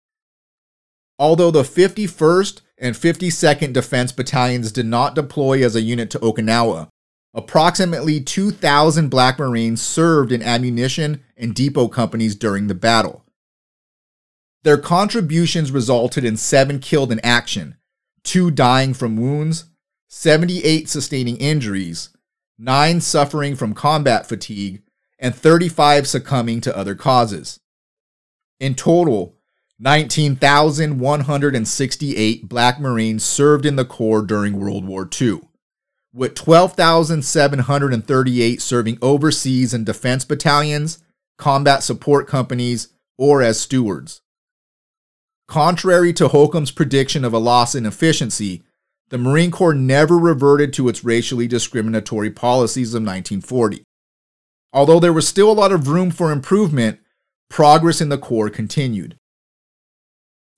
Although 1.19 1.51
the 1.51 1.63
51st 1.63 2.61
and 2.77 2.95
52nd 2.95 3.73
Defense 3.73 4.11
Battalions 4.11 4.71
did 4.71 4.87
not 4.87 5.13
deploy 5.13 5.63
as 5.63 5.75
a 5.75 5.81
unit 5.81 6.09
to 6.11 6.19
Okinawa, 6.19 6.87
approximately 7.33 8.19
2,000 8.19 9.09
Black 9.09 9.37
Marines 9.37 9.81
served 9.81 10.31
in 10.31 10.41
ammunition 10.41 11.21
and 11.37 11.53
depot 11.53 11.87
companies 11.87 12.35
during 12.35 12.67
the 12.67 12.73
battle. 12.73 13.23
Their 14.63 14.77
contributions 14.77 15.71
resulted 15.71 16.23
in 16.23 16.37
seven 16.37 16.79
killed 16.79 17.11
in 17.11 17.19
action, 17.23 17.77
two 18.23 18.49
dying 18.49 18.93
from 18.93 19.17
wounds, 19.17 19.65
78 20.13 20.89
sustaining 20.89 21.37
injuries, 21.37 22.09
nine 22.59 22.99
suffering 22.99 23.55
from 23.55 23.73
combat 23.73 24.27
fatigue, 24.27 24.81
and 25.17 25.33
35 25.33 26.05
succumbing 26.05 26.59
to 26.59 26.77
other 26.77 26.95
causes. 26.95 27.61
In 28.59 28.75
total, 28.75 29.37
19,168 29.79 32.49
Black 32.49 32.81
Marines 32.81 33.23
served 33.23 33.65
in 33.65 33.77
the 33.77 33.85
Corps 33.85 34.21
during 34.21 34.59
World 34.59 34.85
War 34.85 35.09
II, 35.19 35.39
with 36.13 36.35
12,738 36.35 38.61
serving 38.61 38.97
overseas 39.01 39.73
in 39.73 39.85
defense 39.85 40.25
battalions, 40.25 41.01
combat 41.37 41.83
support 41.83 42.27
companies, 42.27 42.89
or 43.17 43.41
as 43.41 43.61
stewards. 43.61 44.19
Contrary 45.47 46.11
to 46.11 46.27
Holcomb's 46.27 46.71
prediction 46.71 47.23
of 47.23 47.33
a 47.33 47.39
loss 47.39 47.75
in 47.75 47.85
efficiency, 47.85 48.63
the 49.11 49.17
Marine 49.17 49.51
Corps 49.51 49.73
never 49.73 50.17
reverted 50.17 50.71
to 50.73 50.87
its 50.87 51.03
racially 51.03 51.45
discriminatory 51.45 52.31
policies 52.31 52.93
of 52.93 53.01
1940. 53.01 53.83
Although 54.71 55.01
there 55.01 55.11
was 55.11 55.27
still 55.27 55.51
a 55.51 55.53
lot 55.53 55.73
of 55.73 55.89
room 55.89 56.11
for 56.11 56.31
improvement, 56.31 56.99
progress 57.49 57.99
in 57.99 58.07
the 58.07 58.17
Corps 58.17 58.49
continued. 58.49 59.17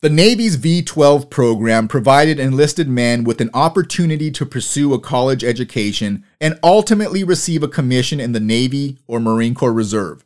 The 0.04 0.10
Navy's 0.10 0.56
V 0.56 0.84
12 0.84 1.32
program 1.32 1.88
provided 1.88 2.40
enlisted 2.40 2.88
men 2.88 3.24
with 3.24 3.42
an 3.42 3.50
opportunity 3.56 4.30
to 4.30 4.46
pursue 4.46 4.94
a 4.94 5.00
college 5.00 5.44
education 5.44 6.24
and 6.40 6.60
ultimately 6.62 7.24
receive 7.24 7.64
a 7.64 7.68
commission 7.68 8.20
in 8.20 8.34
the 8.34 8.40
Navy 8.40 9.00
or 9.08 9.20
Marine 9.20 9.56
Corps 9.56 9.74
Reserve. 9.74 10.24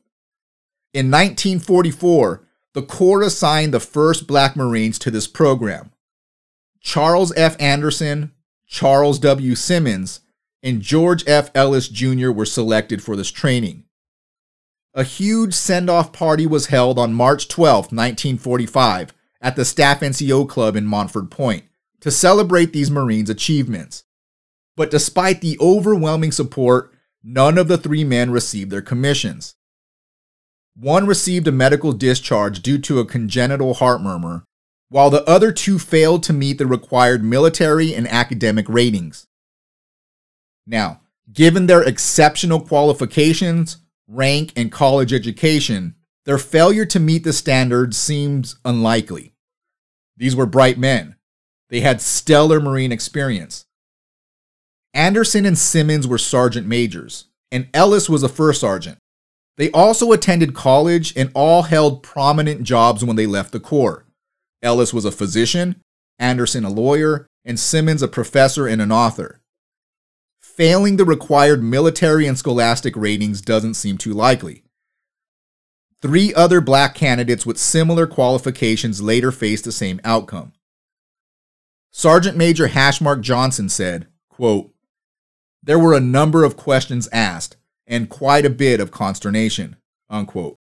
In 0.93 1.09
1944, 1.11 2.43
the 2.73 2.81
Corps 2.81 3.21
assigned 3.21 3.73
the 3.73 3.79
first 3.79 4.27
black 4.27 4.57
Marines 4.57 4.99
to 4.99 5.11
this 5.11 5.27
program. 5.27 5.91
Charles 6.87 7.33
F. 7.35 7.57
Anderson, 7.59 8.31
Charles 8.65 9.19
W. 9.19 9.55
Simmons, 9.55 10.21
and 10.63 10.81
George 10.81 11.21
F. 11.27 11.51
Ellis 11.53 11.89
Jr. 11.89 12.31
were 12.31 12.45
selected 12.45 13.03
for 13.03 13.17
this 13.17 13.29
training. 13.29 13.83
A 14.93 15.03
huge 15.03 15.53
send 15.53 15.89
off 15.89 16.13
party 16.13 16.47
was 16.47 16.67
held 16.67 16.97
on 16.97 17.13
March 17.13 17.49
12, 17.49 17.91
1945 17.91 19.13
at 19.41 19.57
the 19.57 19.65
Staff 19.65 19.99
NCO 19.99 20.47
Club 20.47 20.77
in 20.77 20.85
Montford 20.85 21.29
Point 21.29 21.65
to 21.99 22.09
celebrate 22.09 22.71
these 22.71 22.89
Marines' 22.89 23.29
achievements. 23.29 24.05
But 24.77 24.89
despite 24.89 25.41
the 25.41 25.57
overwhelming 25.59 26.31
support, 26.31 26.93
none 27.21 27.57
of 27.57 27.67
the 27.67 27.77
three 27.77 28.05
men 28.05 28.31
received 28.31 28.71
their 28.71 28.81
commissions. 28.81 29.55
One 30.73 31.05
received 31.05 31.49
a 31.49 31.51
medical 31.51 31.91
discharge 31.91 32.61
due 32.61 32.77
to 32.77 33.01
a 33.01 33.05
congenital 33.05 33.73
heart 33.73 33.99
murmur, 33.99 34.46
while 34.89 35.09
the 35.09 35.23
other 35.29 35.51
two 35.51 35.77
failed 35.79 36.23
to 36.23 36.33
meet 36.33 36.57
the 36.57 36.65
required 36.65 37.23
military 37.23 37.93
and 37.93 38.07
academic 38.07 38.67
ratings. 38.69 39.27
Now, 40.65 41.01
given 41.31 41.67
their 41.67 41.83
exceptional 41.83 42.61
qualifications, 42.61 43.77
rank, 44.07 44.53
and 44.55 44.71
college 44.71 45.13
education, 45.13 45.95
their 46.25 46.37
failure 46.37 46.85
to 46.85 46.99
meet 46.99 47.23
the 47.23 47.33
standards 47.33 47.97
seems 47.97 48.57
unlikely. 48.65 49.33
These 50.15 50.35
were 50.35 50.45
bright 50.45 50.77
men. 50.77 51.15
They 51.69 51.81
had 51.81 52.01
stellar 52.01 52.59
Marine 52.59 52.91
experience. 52.91 53.65
Anderson 54.93 55.45
and 55.45 55.57
Simmons 55.57 56.07
were 56.07 56.17
sergeant 56.17 56.65
majors, 56.65 57.25
and 57.51 57.67
Ellis 57.73 58.09
was 58.09 58.23
a 58.23 58.29
first 58.29 58.61
sergeant. 58.61 58.97
They 59.57 59.69
also 59.71 60.11
attended 60.11 60.53
college 60.53 61.15
and 61.15 61.31
all 61.33 61.63
held 61.63 62.03
prominent 62.03 62.63
jobs 62.63 63.03
when 63.03 63.15
they 63.15 63.25
left 63.25 63.51
the 63.51 63.59
Corps. 63.59 64.06
Ellis 64.67 64.93
was 64.93 65.05
a 65.05 65.11
physician, 65.11 65.81
Anderson 66.19 66.65
a 66.65 66.69
lawyer, 66.69 67.25
and 67.45 67.57
Simmons 67.57 68.01
a 68.01 68.07
professor 68.09 68.67
and 68.67 68.81
an 68.81 68.91
author. 68.91 69.39
Failing 70.41 70.97
the 70.97 71.05
required 71.05 71.63
military 71.63 72.27
and 72.27 72.37
scholastic 72.37 72.93
ratings 72.97 73.39
doesn't 73.39 73.75
seem 73.75 73.97
too 73.97 74.11
likely. 74.11 74.63
Three 76.01 76.33
other 76.33 76.59
black 76.59 76.95
candidates 76.95 77.45
with 77.45 77.57
similar 77.57 78.05
qualifications 78.07 79.01
later 79.01 79.31
faced 79.31 79.63
the 79.63 79.71
same 79.71 80.01
outcome. 80.03 80.51
Sergeant 81.91 82.35
Major 82.35 82.67
Hashmark 82.67 83.21
Johnson 83.21 83.69
said, 83.69 84.07
quote, 84.29 84.71
There 85.63 85.79
were 85.79 85.93
a 85.95 86.01
number 86.01 86.43
of 86.43 86.57
questions 86.57 87.07
asked 87.13 87.55
and 87.87 88.09
quite 88.09 88.45
a 88.45 88.49
bit 88.49 88.81
of 88.81 88.91
consternation. 88.91 89.77
Unquote. 90.09 90.57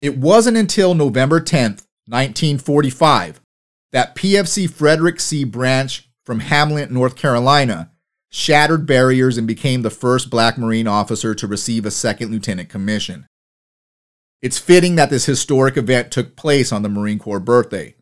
It 0.00 0.16
wasn't 0.16 0.56
until 0.56 0.94
November 0.94 1.40
10th, 1.40 1.84
1945, 2.10 3.40
that 3.92 4.14
PFC 4.14 4.68
Frederick 4.68 5.20
C. 5.20 5.44
Branch 5.44 6.08
from 6.24 6.40
Hamlet, 6.40 6.90
North 6.90 7.16
Carolina, 7.16 7.90
shattered 8.30 8.86
barriers 8.86 9.36
and 9.36 9.46
became 9.46 9.82
the 9.82 9.90
first 9.90 10.30
black 10.30 10.56
Marine 10.58 10.86
officer 10.86 11.34
to 11.34 11.46
receive 11.46 11.84
a 11.84 11.90
second 11.90 12.30
lieutenant 12.30 12.68
commission. 12.68 13.26
It's 14.42 14.58
fitting 14.58 14.96
that 14.96 15.10
this 15.10 15.26
historic 15.26 15.76
event 15.76 16.10
took 16.10 16.36
place 16.36 16.72
on 16.72 16.82
the 16.82 16.88
Marine 16.88 17.18
Corps 17.18 17.40
birthday. 17.40 17.94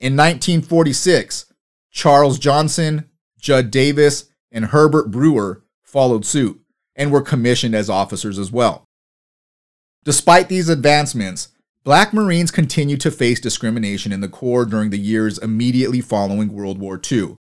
In 0.00 0.16
1946, 0.16 1.52
Charles 1.90 2.38
Johnson, 2.38 3.10
Judd 3.38 3.70
Davis, 3.70 4.26
and 4.50 4.66
Herbert 4.66 5.10
Brewer 5.10 5.64
followed 5.82 6.24
suit 6.24 6.60
and 6.96 7.10
were 7.10 7.20
commissioned 7.20 7.74
as 7.74 7.90
officers 7.90 8.38
as 8.38 8.50
well. 8.50 8.84
Despite 10.04 10.48
these 10.48 10.68
advancements, 10.68 11.48
Black 11.84 12.14
Marines 12.14 12.50
continued 12.50 13.02
to 13.02 13.10
face 13.10 13.38
discrimination 13.38 14.10
in 14.10 14.22
the 14.22 14.28
Corps 14.28 14.64
during 14.64 14.88
the 14.88 14.98
years 14.98 15.38
immediately 15.38 16.00
following 16.00 16.52
World 16.52 16.78
War 16.78 16.98
II. 16.98 17.36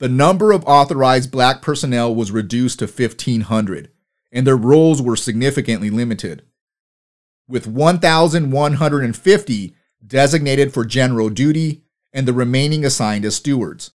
The 0.00 0.08
number 0.08 0.50
of 0.50 0.64
authorized 0.64 1.30
black 1.30 1.62
personnel 1.62 2.12
was 2.12 2.32
reduced 2.32 2.80
to 2.80 2.86
1,500, 2.86 3.88
and 4.32 4.44
their 4.44 4.56
roles 4.56 5.00
were 5.00 5.14
significantly 5.14 5.90
limited 5.90 6.42
with 7.48 7.66
1,150 7.66 9.74
designated 10.04 10.72
for 10.72 10.84
general 10.84 11.28
duty 11.28 11.82
and 12.12 12.26
the 12.26 12.32
remaining 12.32 12.84
assigned 12.84 13.24
as 13.24 13.36
stewards. 13.36 13.92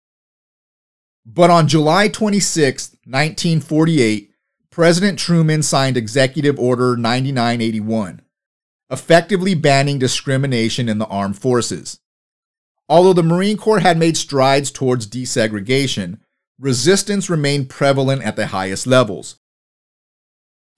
But 1.25 1.51
on 1.51 1.69
July 1.69 2.09
26, 2.09 2.97
1948, 3.05 4.31
President 4.71 5.19
Truman 5.19 5.63
signed 5.63 5.97
Executive 5.97 6.59
Order 6.59 6.97
9981, 6.97 8.23
effectively 8.93 9.55
banning 9.55 9.99
discrimination 9.99 10.89
in 10.89 10.99
the 10.99 11.07
armed 11.07 11.39
forces. 11.39 11.99
Although 12.89 13.15
the 13.15 13.23
Marine 13.23 13.57
Corps 13.57 13.81
had 13.81 13.97
made 13.97 14.19
strides 14.19 14.71
towards 14.71 15.07
desegregation, 15.07 16.19
resistance 16.61 17.31
remained 17.31 17.71
prevalent 17.71 18.23
at 18.23 18.37
the 18.37 18.49
highest 18.49 18.87
levels. 18.87 19.39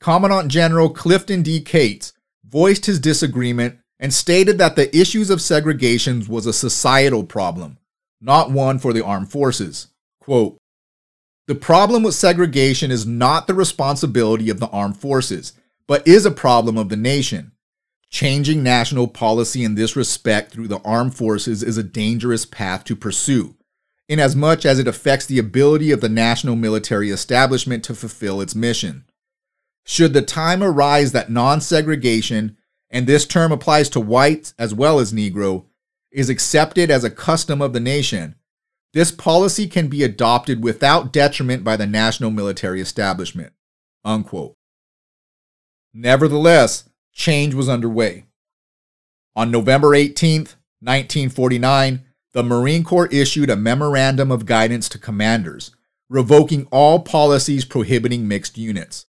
Commandant 0.00 0.48
General 0.48 0.90
Clifton 0.90 1.42
D. 1.42 1.60
Cates 1.60 2.12
voiced 2.46 2.86
his 2.86 3.00
disagreement 3.00 3.78
and 3.98 4.14
stated 4.14 4.58
that 4.58 4.76
the 4.76 4.96
issues 4.96 5.28
of 5.28 5.40
segregation 5.40 6.24
was 6.28 6.46
a 6.46 6.52
societal 6.52 7.24
problem, 7.24 7.78
not 8.20 8.50
one 8.50 8.78
for 8.78 8.92
the 8.92 9.04
armed 9.04 9.32
forces. 9.32 9.88
Quote, 10.20 10.56
the 11.46 11.54
problem 11.54 12.02
with 12.02 12.14
segregation 12.14 12.90
is 12.90 13.06
not 13.06 13.46
the 13.46 13.54
responsibility 13.54 14.48
of 14.50 14.60
the 14.60 14.68
armed 14.68 14.96
forces, 14.96 15.52
but 15.86 16.06
is 16.06 16.24
a 16.24 16.30
problem 16.30 16.78
of 16.78 16.88
the 16.88 16.96
nation. 16.96 17.52
Changing 18.14 18.62
national 18.62 19.08
policy 19.08 19.64
in 19.64 19.74
this 19.74 19.96
respect 19.96 20.52
through 20.52 20.68
the 20.68 20.78
armed 20.84 21.16
forces 21.16 21.64
is 21.64 21.76
a 21.76 21.82
dangerous 21.82 22.46
path 22.46 22.84
to 22.84 22.94
pursue, 22.94 23.56
inasmuch 24.08 24.64
as 24.64 24.78
it 24.78 24.86
affects 24.86 25.26
the 25.26 25.40
ability 25.40 25.90
of 25.90 26.00
the 26.00 26.08
national 26.08 26.54
military 26.54 27.10
establishment 27.10 27.82
to 27.82 27.92
fulfill 27.92 28.40
its 28.40 28.54
mission. 28.54 29.04
Should 29.84 30.12
the 30.12 30.22
time 30.22 30.62
arise 30.62 31.10
that 31.10 31.28
non 31.28 31.60
segregation, 31.60 32.56
and 32.88 33.08
this 33.08 33.26
term 33.26 33.50
applies 33.50 33.88
to 33.88 34.00
whites 34.00 34.54
as 34.60 34.72
well 34.72 35.00
as 35.00 35.12
Negro, 35.12 35.64
is 36.12 36.28
accepted 36.28 36.92
as 36.92 37.02
a 37.02 37.10
custom 37.10 37.60
of 37.60 37.72
the 37.72 37.80
nation, 37.80 38.36
This 38.92 39.10
policy 39.10 39.66
can 39.66 39.88
be 39.88 40.04
adopted 40.04 40.62
without 40.62 41.12
detriment 41.12 41.64
by 41.64 41.76
the 41.76 41.84
national 41.84 42.30
military 42.30 42.80
establishment. 42.80 43.54
Unquote. 44.04 44.54
Nevertheless, 45.92 46.88
change 47.14 47.54
was 47.54 47.68
underway. 47.68 48.26
On 49.36 49.50
November 49.50 49.94
18, 49.94 50.40
1949, 50.80 52.04
the 52.32 52.42
Marine 52.42 52.84
Corps 52.84 53.06
issued 53.06 53.48
a 53.48 53.56
memorandum 53.56 54.30
of 54.30 54.44
guidance 54.44 54.88
to 54.90 54.98
commanders, 54.98 55.70
revoking 56.08 56.66
all 56.70 57.00
policies 57.00 57.64
prohibiting 57.64 58.28
mixed 58.28 58.58
units. 58.58 59.06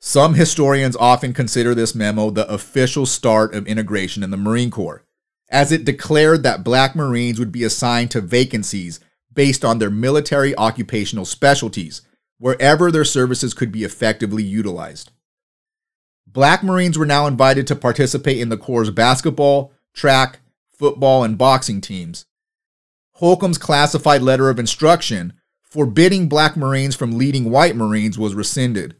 Some 0.00 0.34
historians 0.34 0.96
often 0.96 1.32
consider 1.32 1.74
this 1.74 1.94
memo 1.94 2.30
the 2.30 2.48
official 2.48 3.06
start 3.06 3.54
of 3.54 3.66
integration 3.66 4.22
in 4.22 4.30
the 4.30 4.36
Marine 4.36 4.70
Corps, 4.70 5.04
as 5.50 5.72
it 5.72 5.84
declared 5.84 6.42
that 6.42 6.62
black 6.62 6.94
Marines 6.94 7.38
would 7.38 7.50
be 7.50 7.64
assigned 7.64 8.10
to 8.12 8.20
vacancies 8.20 9.00
based 9.32 9.64
on 9.64 9.78
their 9.78 9.90
military 9.90 10.56
occupational 10.56 11.24
specialties, 11.24 12.02
wherever 12.38 12.90
their 12.90 13.04
services 13.04 13.54
could 13.54 13.72
be 13.72 13.84
effectively 13.84 14.42
utilized. 14.42 15.10
Black 16.38 16.62
Marines 16.62 16.96
were 16.96 17.04
now 17.04 17.26
invited 17.26 17.66
to 17.66 17.74
participate 17.74 18.38
in 18.38 18.48
the 18.48 18.56
Corps' 18.56 18.92
basketball, 18.92 19.72
track, 19.92 20.38
football, 20.70 21.24
and 21.24 21.36
boxing 21.36 21.80
teams. 21.80 22.26
Holcomb's 23.14 23.58
classified 23.58 24.22
letter 24.22 24.48
of 24.48 24.60
instruction 24.60 25.32
forbidding 25.64 26.28
black 26.28 26.56
Marines 26.56 26.94
from 26.94 27.18
leading 27.18 27.50
white 27.50 27.74
Marines 27.74 28.16
was 28.16 28.36
rescinded. 28.36 28.94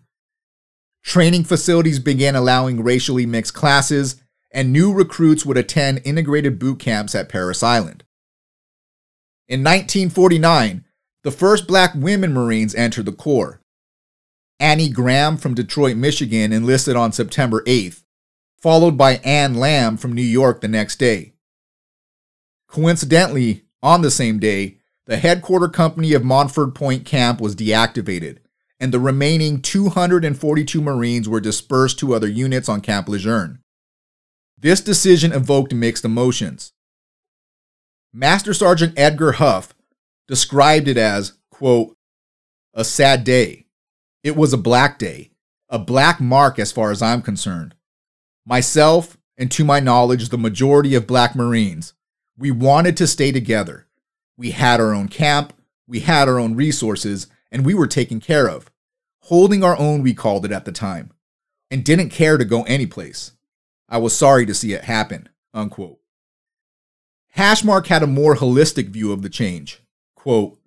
Training 1.04 1.44
facilities 1.44 2.00
began 2.00 2.34
allowing 2.34 2.82
racially 2.82 3.24
mixed 3.24 3.54
classes, 3.54 4.20
and 4.50 4.72
new 4.72 4.92
recruits 4.92 5.46
would 5.46 5.56
attend 5.56 6.00
integrated 6.04 6.58
boot 6.58 6.80
camps 6.80 7.14
at 7.14 7.28
Parris 7.28 7.62
Island. 7.62 8.02
In 9.46 9.60
1949, 9.60 10.84
the 11.22 11.30
first 11.30 11.68
black 11.68 11.92
women 11.94 12.32
Marines 12.32 12.74
entered 12.74 13.06
the 13.06 13.12
Corps. 13.12 13.60
Annie 14.60 14.88
Graham 14.88 15.36
from 15.36 15.54
Detroit, 15.54 15.96
Michigan 15.96 16.52
enlisted 16.52 16.96
on 16.96 17.12
September 17.12 17.62
8th, 17.62 18.02
followed 18.60 18.96
by 18.96 19.16
Ann 19.18 19.54
Lamb 19.54 19.96
from 19.96 20.12
New 20.12 20.22
York 20.22 20.60
the 20.60 20.68
next 20.68 20.96
day. 20.96 21.34
Coincidentally, 22.66 23.64
on 23.82 24.02
the 24.02 24.10
same 24.10 24.38
day, 24.38 24.78
the 25.06 25.16
headquarter 25.16 25.68
company 25.68 26.12
of 26.12 26.24
Montford 26.24 26.74
Point 26.74 27.06
Camp 27.06 27.40
was 27.40 27.56
deactivated, 27.56 28.38
and 28.80 28.92
the 28.92 29.00
remaining 29.00 29.62
242 29.62 30.82
Marines 30.82 31.28
were 31.28 31.40
dispersed 31.40 31.98
to 32.00 32.12
other 32.12 32.28
units 32.28 32.68
on 32.68 32.80
Camp 32.80 33.08
Lejeune. 33.08 33.60
This 34.58 34.80
decision 34.80 35.32
evoked 35.32 35.72
mixed 35.72 36.04
emotions. 36.04 36.72
Master 38.12 38.52
Sergeant 38.52 38.98
Edgar 38.98 39.32
Huff 39.32 39.72
described 40.26 40.88
it 40.88 40.96
as, 40.96 41.34
quote, 41.50 41.96
a 42.74 42.84
sad 42.84 43.22
day. 43.22 43.66
It 44.28 44.36
was 44.36 44.52
a 44.52 44.58
black 44.58 44.98
day, 44.98 45.30
a 45.70 45.78
black 45.78 46.20
mark 46.20 46.58
as 46.58 46.70
far 46.70 46.90
as 46.90 47.00
I'm 47.00 47.22
concerned. 47.22 47.74
Myself, 48.44 49.16
and 49.38 49.50
to 49.52 49.64
my 49.64 49.80
knowledge, 49.80 50.28
the 50.28 50.36
majority 50.36 50.94
of 50.94 51.06
black 51.06 51.34
Marines, 51.34 51.94
we 52.36 52.50
wanted 52.50 52.94
to 52.98 53.06
stay 53.06 53.32
together. 53.32 53.86
We 54.36 54.50
had 54.50 54.82
our 54.82 54.92
own 54.92 55.08
camp, 55.08 55.54
we 55.86 56.00
had 56.00 56.28
our 56.28 56.38
own 56.38 56.56
resources, 56.56 57.28
and 57.50 57.64
we 57.64 57.72
were 57.72 57.86
taken 57.86 58.20
care 58.20 58.50
of. 58.50 58.70
Holding 59.20 59.64
our 59.64 59.78
own, 59.78 60.02
we 60.02 60.12
called 60.12 60.44
it 60.44 60.52
at 60.52 60.66
the 60.66 60.72
time, 60.72 61.10
and 61.70 61.82
didn't 61.82 62.10
care 62.10 62.36
to 62.36 62.44
go 62.44 62.64
anyplace. 62.64 63.32
I 63.88 63.96
was 63.96 64.14
sorry 64.14 64.44
to 64.44 64.54
see 64.54 64.74
it 64.74 64.84
happen. 64.84 65.30
Unquote. 65.54 66.00
Hashmark 67.38 67.86
had 67.86 68.02
a 68.02 68.06
more 68.06 68.36
holistic 68.36 68.90
view 68.90 69.10
of 69.10 69.22
the 69.22 69.30
change. 69.30 69.80
Quote, 70.14 70.58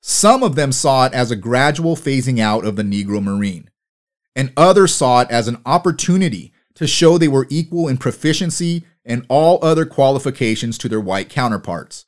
Some 0.00 0.42
of 0.42 0.54
them 0.54 0.72
saw 0.72 1.06
it 1.06 1.12
as 1.12 1.30
a 1.30 1.36
gradual 1.36 1.94
phasing 1.96 2.38
out 2.38 2.64
of 2.64 2.76
the 2.76 2.82
Negro 2.82 3.22
Marine, 3.22 3.70
and 4.34 4.52
others 4.56 4.94
saw 4.94 5.20
it 5.20 5.30
as 5.30 5.46
an 5.46 5.60
opportunity 5.66 6.52
to 6.74 6.86
show 6.86 7.18
they 7.18 7.28
were 7.28 7.46
equal 7.50 7.88
in 7.88 7.98
proficiency 7.98 8.84
and 9.04 9.26
all 9.28 9.58
other 9.62 9.84
qualifications 9.84 10.78
to 10.78 10.88
their 10.88 11.00
white 11.00 11.28
counterparts. 11.28 12.06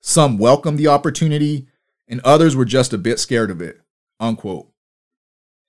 Some 0.00 0.38
welcomed 0.38 0.78
the 0.78 0.88
opportunity, 0.88 1.68
and 2.08 2.20
others 2.24 2.56
were 2.56 2.64
just 2.64 2.92
a 2.92 2.98
bit 2.98 3.18
scared 3.18 3.50
of 3.50 3.62
it. 3.62 3.80
Unquote. 4.18 4.70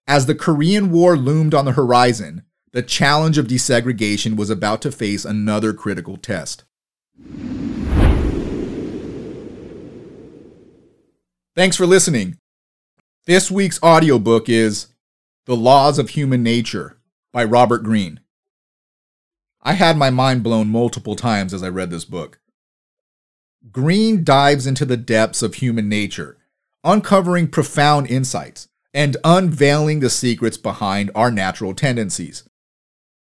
As 0.07 0.25
the 0.25 0.36
Korean 0.36 0.91
War 0.91 1.15
loomed 1.15 1.53
on 1.53 1.65
the 1.65 1.73
horizon, 1.73 2.43
the 2.73 2.81
challenge 2.81 3.38
of 3.38 3.47
desegregation 3.47 4.36
was 4.36 4.49
about 4.49 4.81
to 4.81 4.91
face 4.91 5.23
another 5.23 5.73
critical 5.73 6.17
test. 6.17 6.63
Thanks 11.54 11.76
for 11.76 11.86
listening. 11.86 12.38
This 13.26 13.52
week's 13.52 13.84
audiobook 13.84 14.48
is 14.48 14.88
The 15.48 15.56
Laws 15.56 16.00
of 16.00 16.12
Human 16.12 16.44
Nature 16.44 16.98
by 17.34 17.44
Robert 17.44 17.84
Greene. 17.84 18.22
I 19.62 19.74
had 19.74 19.98
my 19.98 20.12
mind 20.12 20.44
blown 20.44 20.70
multiple 20.70 21.18
times 21.18 21.54
as 21.54 21.62
I 21.62 21.68
read 21.68 21.90
this 21.90 22.06
book. 22.06 22.40
Greene 23.70 24.24
dives 24.24 24.66
into 24.66 24.86
the 24.86 24.96
depths 24.96 25.42
of 25.42 25.56
human 25.56 25.90
nature, 25.90 26.38
uncovering 26.86 27.50
profound 27.50 28.10
insights 28.10 28.70
and 28.94 29.18
unveiling 29.26 30.00
the 30.00 30.10
secrets 30.10 30.56
behind 30.58 31.12
our 31.14 31.32
natural 31.32 31.74
tendencies. 31.74 32.48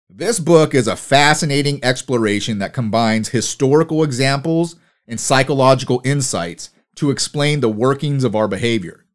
This 0.09 0.39
book 0.39 0.73
is 0.73 0.87
a 0.87 0.95
fascinating 0.95 1.79
exploration 1.83 2.57
that 2.57 2.73
combines 2.73 3.29
historical 3.29 4.03
examples 4.03 4.75
and 5.07 5.19
psychological 5.19 6.01
insights 6.03 6.71
to 6.97 7.09
explain 7.11 7.59
the 7.59 7.69
workings 7.69 8.23
of 8.23 8.35
our 8.35 8.47
behavior. 8.47 9.05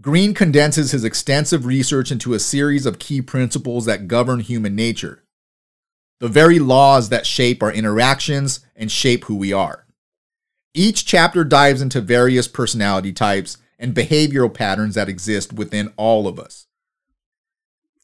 Greene 0.00 0.32
condenses 0.32 0.92
his 0.92 1.04
extensive 1.04 1.66
research 1.66 2.10
into 2.10 2.32
a 2.32 2.38
series 2.38 2.86
of 2.86 2.98
key 2.98 3.20
principles 3.20 3.84
that 3.84 4.08
govern 4.08 4.40
human 4.40 4.74
nature 4.74 5.24
the 6.20 6.28
very 6.28 6.58
laws 6.58 7.08
that 7.08 7.26
shape 7.26 7.62
our 7.62 7.72
interactions 7.72 8.60
and 8.76 8.92
shape 8.92 9.24
who 9.24 9.34
we 9.34 9.52
are. 9.52 9.86
Each 10.74 11.04
chapter 11.04 11.44
dives 11.44 11.82
into 11.82 12.00
various 12.00 12.46
personality 12.46 13.12
types 13.12 13.56
and 13.78 13.94
behavioral 13.94 14.52
patterns 14.52 14.94
that 14.94 15.08
exist 15.08 15.52
within 15.54 15.92
all 15.96 16.28
of 16.28 16.38
us. 16.38 16.66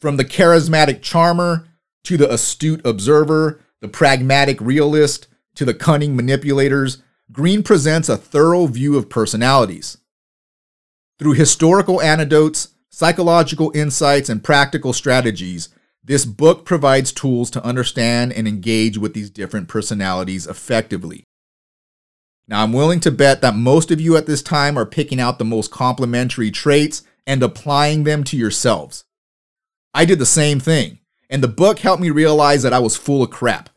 From 0.01 0.17
the 0.17 0.25
charismatic 0.25 1.03
charmer 1.03 1.69
to 2.05 2.17
the 2.17 2.33
astute 2.33 2.85
observer, 2.85 3.61
the 3.81 3.89
pragmatic 3.89 4.61
realist 4.61 5.29
to 5.55 5.65
the 5.65 5.75
cunning 5.75 6.17
manipulators, 6.17 7.03
Greene 7.33 7.65
presents 7.65 8.09
a 8.09 8.17
thorough 8.17 8.67
view 8.67 8.97
of 8.97 9.11
personalities. 9.11 9.99
Through 11.19 11.33
historical 11.33 12.01
anecdotes, 12.01 12.69
psychological 12.89 13.73
insights, 13.75 14.29
and 14.29 14.45
practical 14.45 14.93
strategies, 14.93 15.69
this 16.05 16.25
book 16.25 16.65
provides 16.65 17.11
tools 17.11 17.51
to 17.51 17.65
understand 17.65 18.33
and 18.33 18.47
engage 18.47 18.97
with 18.97 19.13
these 19.13 19.29
different 19.29 19.67
personalities 19.67 20.47
effectively. 20.47 21.25
Now, 22.47 22.63
I'm 22.63 22.73
willing 22.73 23.01
to 23.01 23.11
bet 23.11 23.41
that 23.41 23.57
most 23.57 23.91
of 23.91 24.01
you 24.01 24.17
at 24.17 24.27
this 24.27 24.41
time 24.41 24.79
are 24.79 24.87
picking 24.87 25.19
out 25.19 25.41
the 25.41 25.45
most 25.45 25.73
complementary 25.73 26.53
traits 26.53 27.03
and 27.27 27.43
applying 27.43 28.05
them 28.05 28.23
to 28.23 28.37
yourselves. 28.37 29.03
I 29.93 30.05
did 30.05 30.21
the 30.21 30.27
same 30.27 30.61
thing, 30.61 31.01
and 31.29 31.43
the 31.43 31.49
book 31.49 31.81
helped 31.81 32.01
me 32.01 32.11
realize 32.11 32.63
that 32.63 32.73
I 32.73 32.79
was 32.79 32.97
full 32.97 33.25
of 33.25 33.31
crap. 33.31 33.69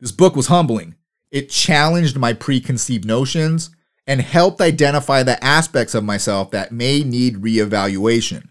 This 0.00 0.10
book 0.10 0.34
was 0.34 0.48
humbling. 0.48 0.96
It 1.30 1.50
challenged 1.50 2.16
my 2.16 2.32
preconceived 2.32 3.04
notions 3.04 3.70
and 4.06 4.20
helped 4.20 4.60
identify 4.60 5.22
the 5.22 5.42
aspects 5.44 5.94
of 5.94 6.04
myself 6.04 6.50
that 6.50 6.72
may 6.72 7.04
need 7.04 7.36
reevaluation. 7.36 8.48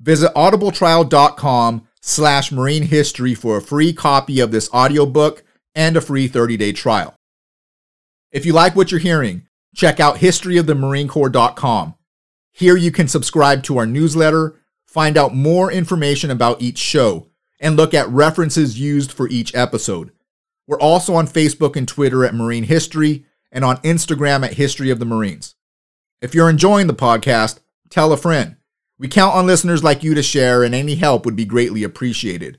Visit 0.00 0.32
audibletrial.com 0.34 1.86
slash 2.00 2.52
marine 2.52 2.84
history 2.84 3.34
for 3.34 3.56
a 3.56 3.62
free 3.62 3.92
copy 3.92 4.40
of 4.40 4.50
this 4.50 4.72
audiobook 4.72 5.44
and 5.74 5.96
a 5.96 6.00
free 6.00 6.28
30-day 6.28 6.72
trial. 6.72 7.14
If 8.32 8.44
you 8.44 8.52
like 8.52 8.74
what 8.74 8.90
you're 8.90 9.00
hearing, 9.00 9.46
check 9.74 10.00
out 10.00 10.16
historyofthemarinecorps.com. 10.16 11.94
Here 12.52 12.76
you 12.76 12.90
can 12.90 13.06
subscribe 13.06 13.62
to 13.64 13.78
our 13.78 13.86
newsletter, 13.86 14.60
find 14.84 15.16
out 15.16 15.34
more 15.34 15.70
information 15.70 16.30
about 16.30 16.60
each 16.60 16.78
show, 16.78 17.28
and 17.60 17.76
look 17.76 17.94
at 17.94 18.08
references 18.08 18.80
used 18.80 19.12
for 19.12 19.28
each 19.28 19.54
episode. 19.54 20.10
We're 20.68 20.78
also 20.78 21.14
on 21.14 21.26
Facebook 21.26 21.74
and 21.74 21.88
Twitter 21.88 22.24
at 22.24 22.34
Marine 22.34 22.64
History 22.64 23.24
and 23.50 23.64
on 23.64 23.78
Instagram 23.78 24.44
at 24.44 24.52
History 24.52 24.90
of 24.90 24.98
the 24.98 25.06
Marines. 25.06 25.56
If 26.20 26.34
you're 26.34 26.50
enjoying 26.50 26.86
the 26.86 26.94
podcast, 26.94 27.60
tell 27.88 28.12
a 28.12 28.16
friend. 28.18 28.56
We 28.98 29.08
count 29.08 29.34
on 29.34 29.46
listeners 29.46 29.82
like 29.82 30.02
you 30.02 30.14
to 30.14 30.22
share, 30.22 30.62
and 30.62 30.74
any 30.74 30.96
help 30.96 31.24
would 31.24 31.36
be 31.36 31.44
greatly 31.46 31.84
appreciated. 31.84 32.58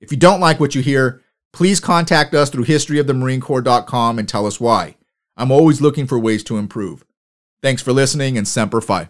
If 0.00 0.12
you 0.12 0.18
don't 0.18 0.40
like 0.40 0.60
what 0.60 0.74
you 0.74 0.82
hear, 0.82 1.22
please 1.52 1.80
contact 1.80 2.32
us 2.34 2.48
through 2.48 2.66
historyofthemarinecorps.com 2.66 4.18
and 4.18 4.28
tell 4.28 4.46
us 4.46 4.60
why. 4.60 4.96
I'm 5.36 5.50
always 5.50 5.80
looking 5.80 6.06
for 6.06 6.18
ways 6.18 6.44
to 6.44 6.58
improve. 6.58 7.04
Thanks 7.60 7.82
for 7.82 7.92
listening 7.92 8.38
and 8.38 8.46
Semper 8.46 8.80
Fi. 8.80 9.08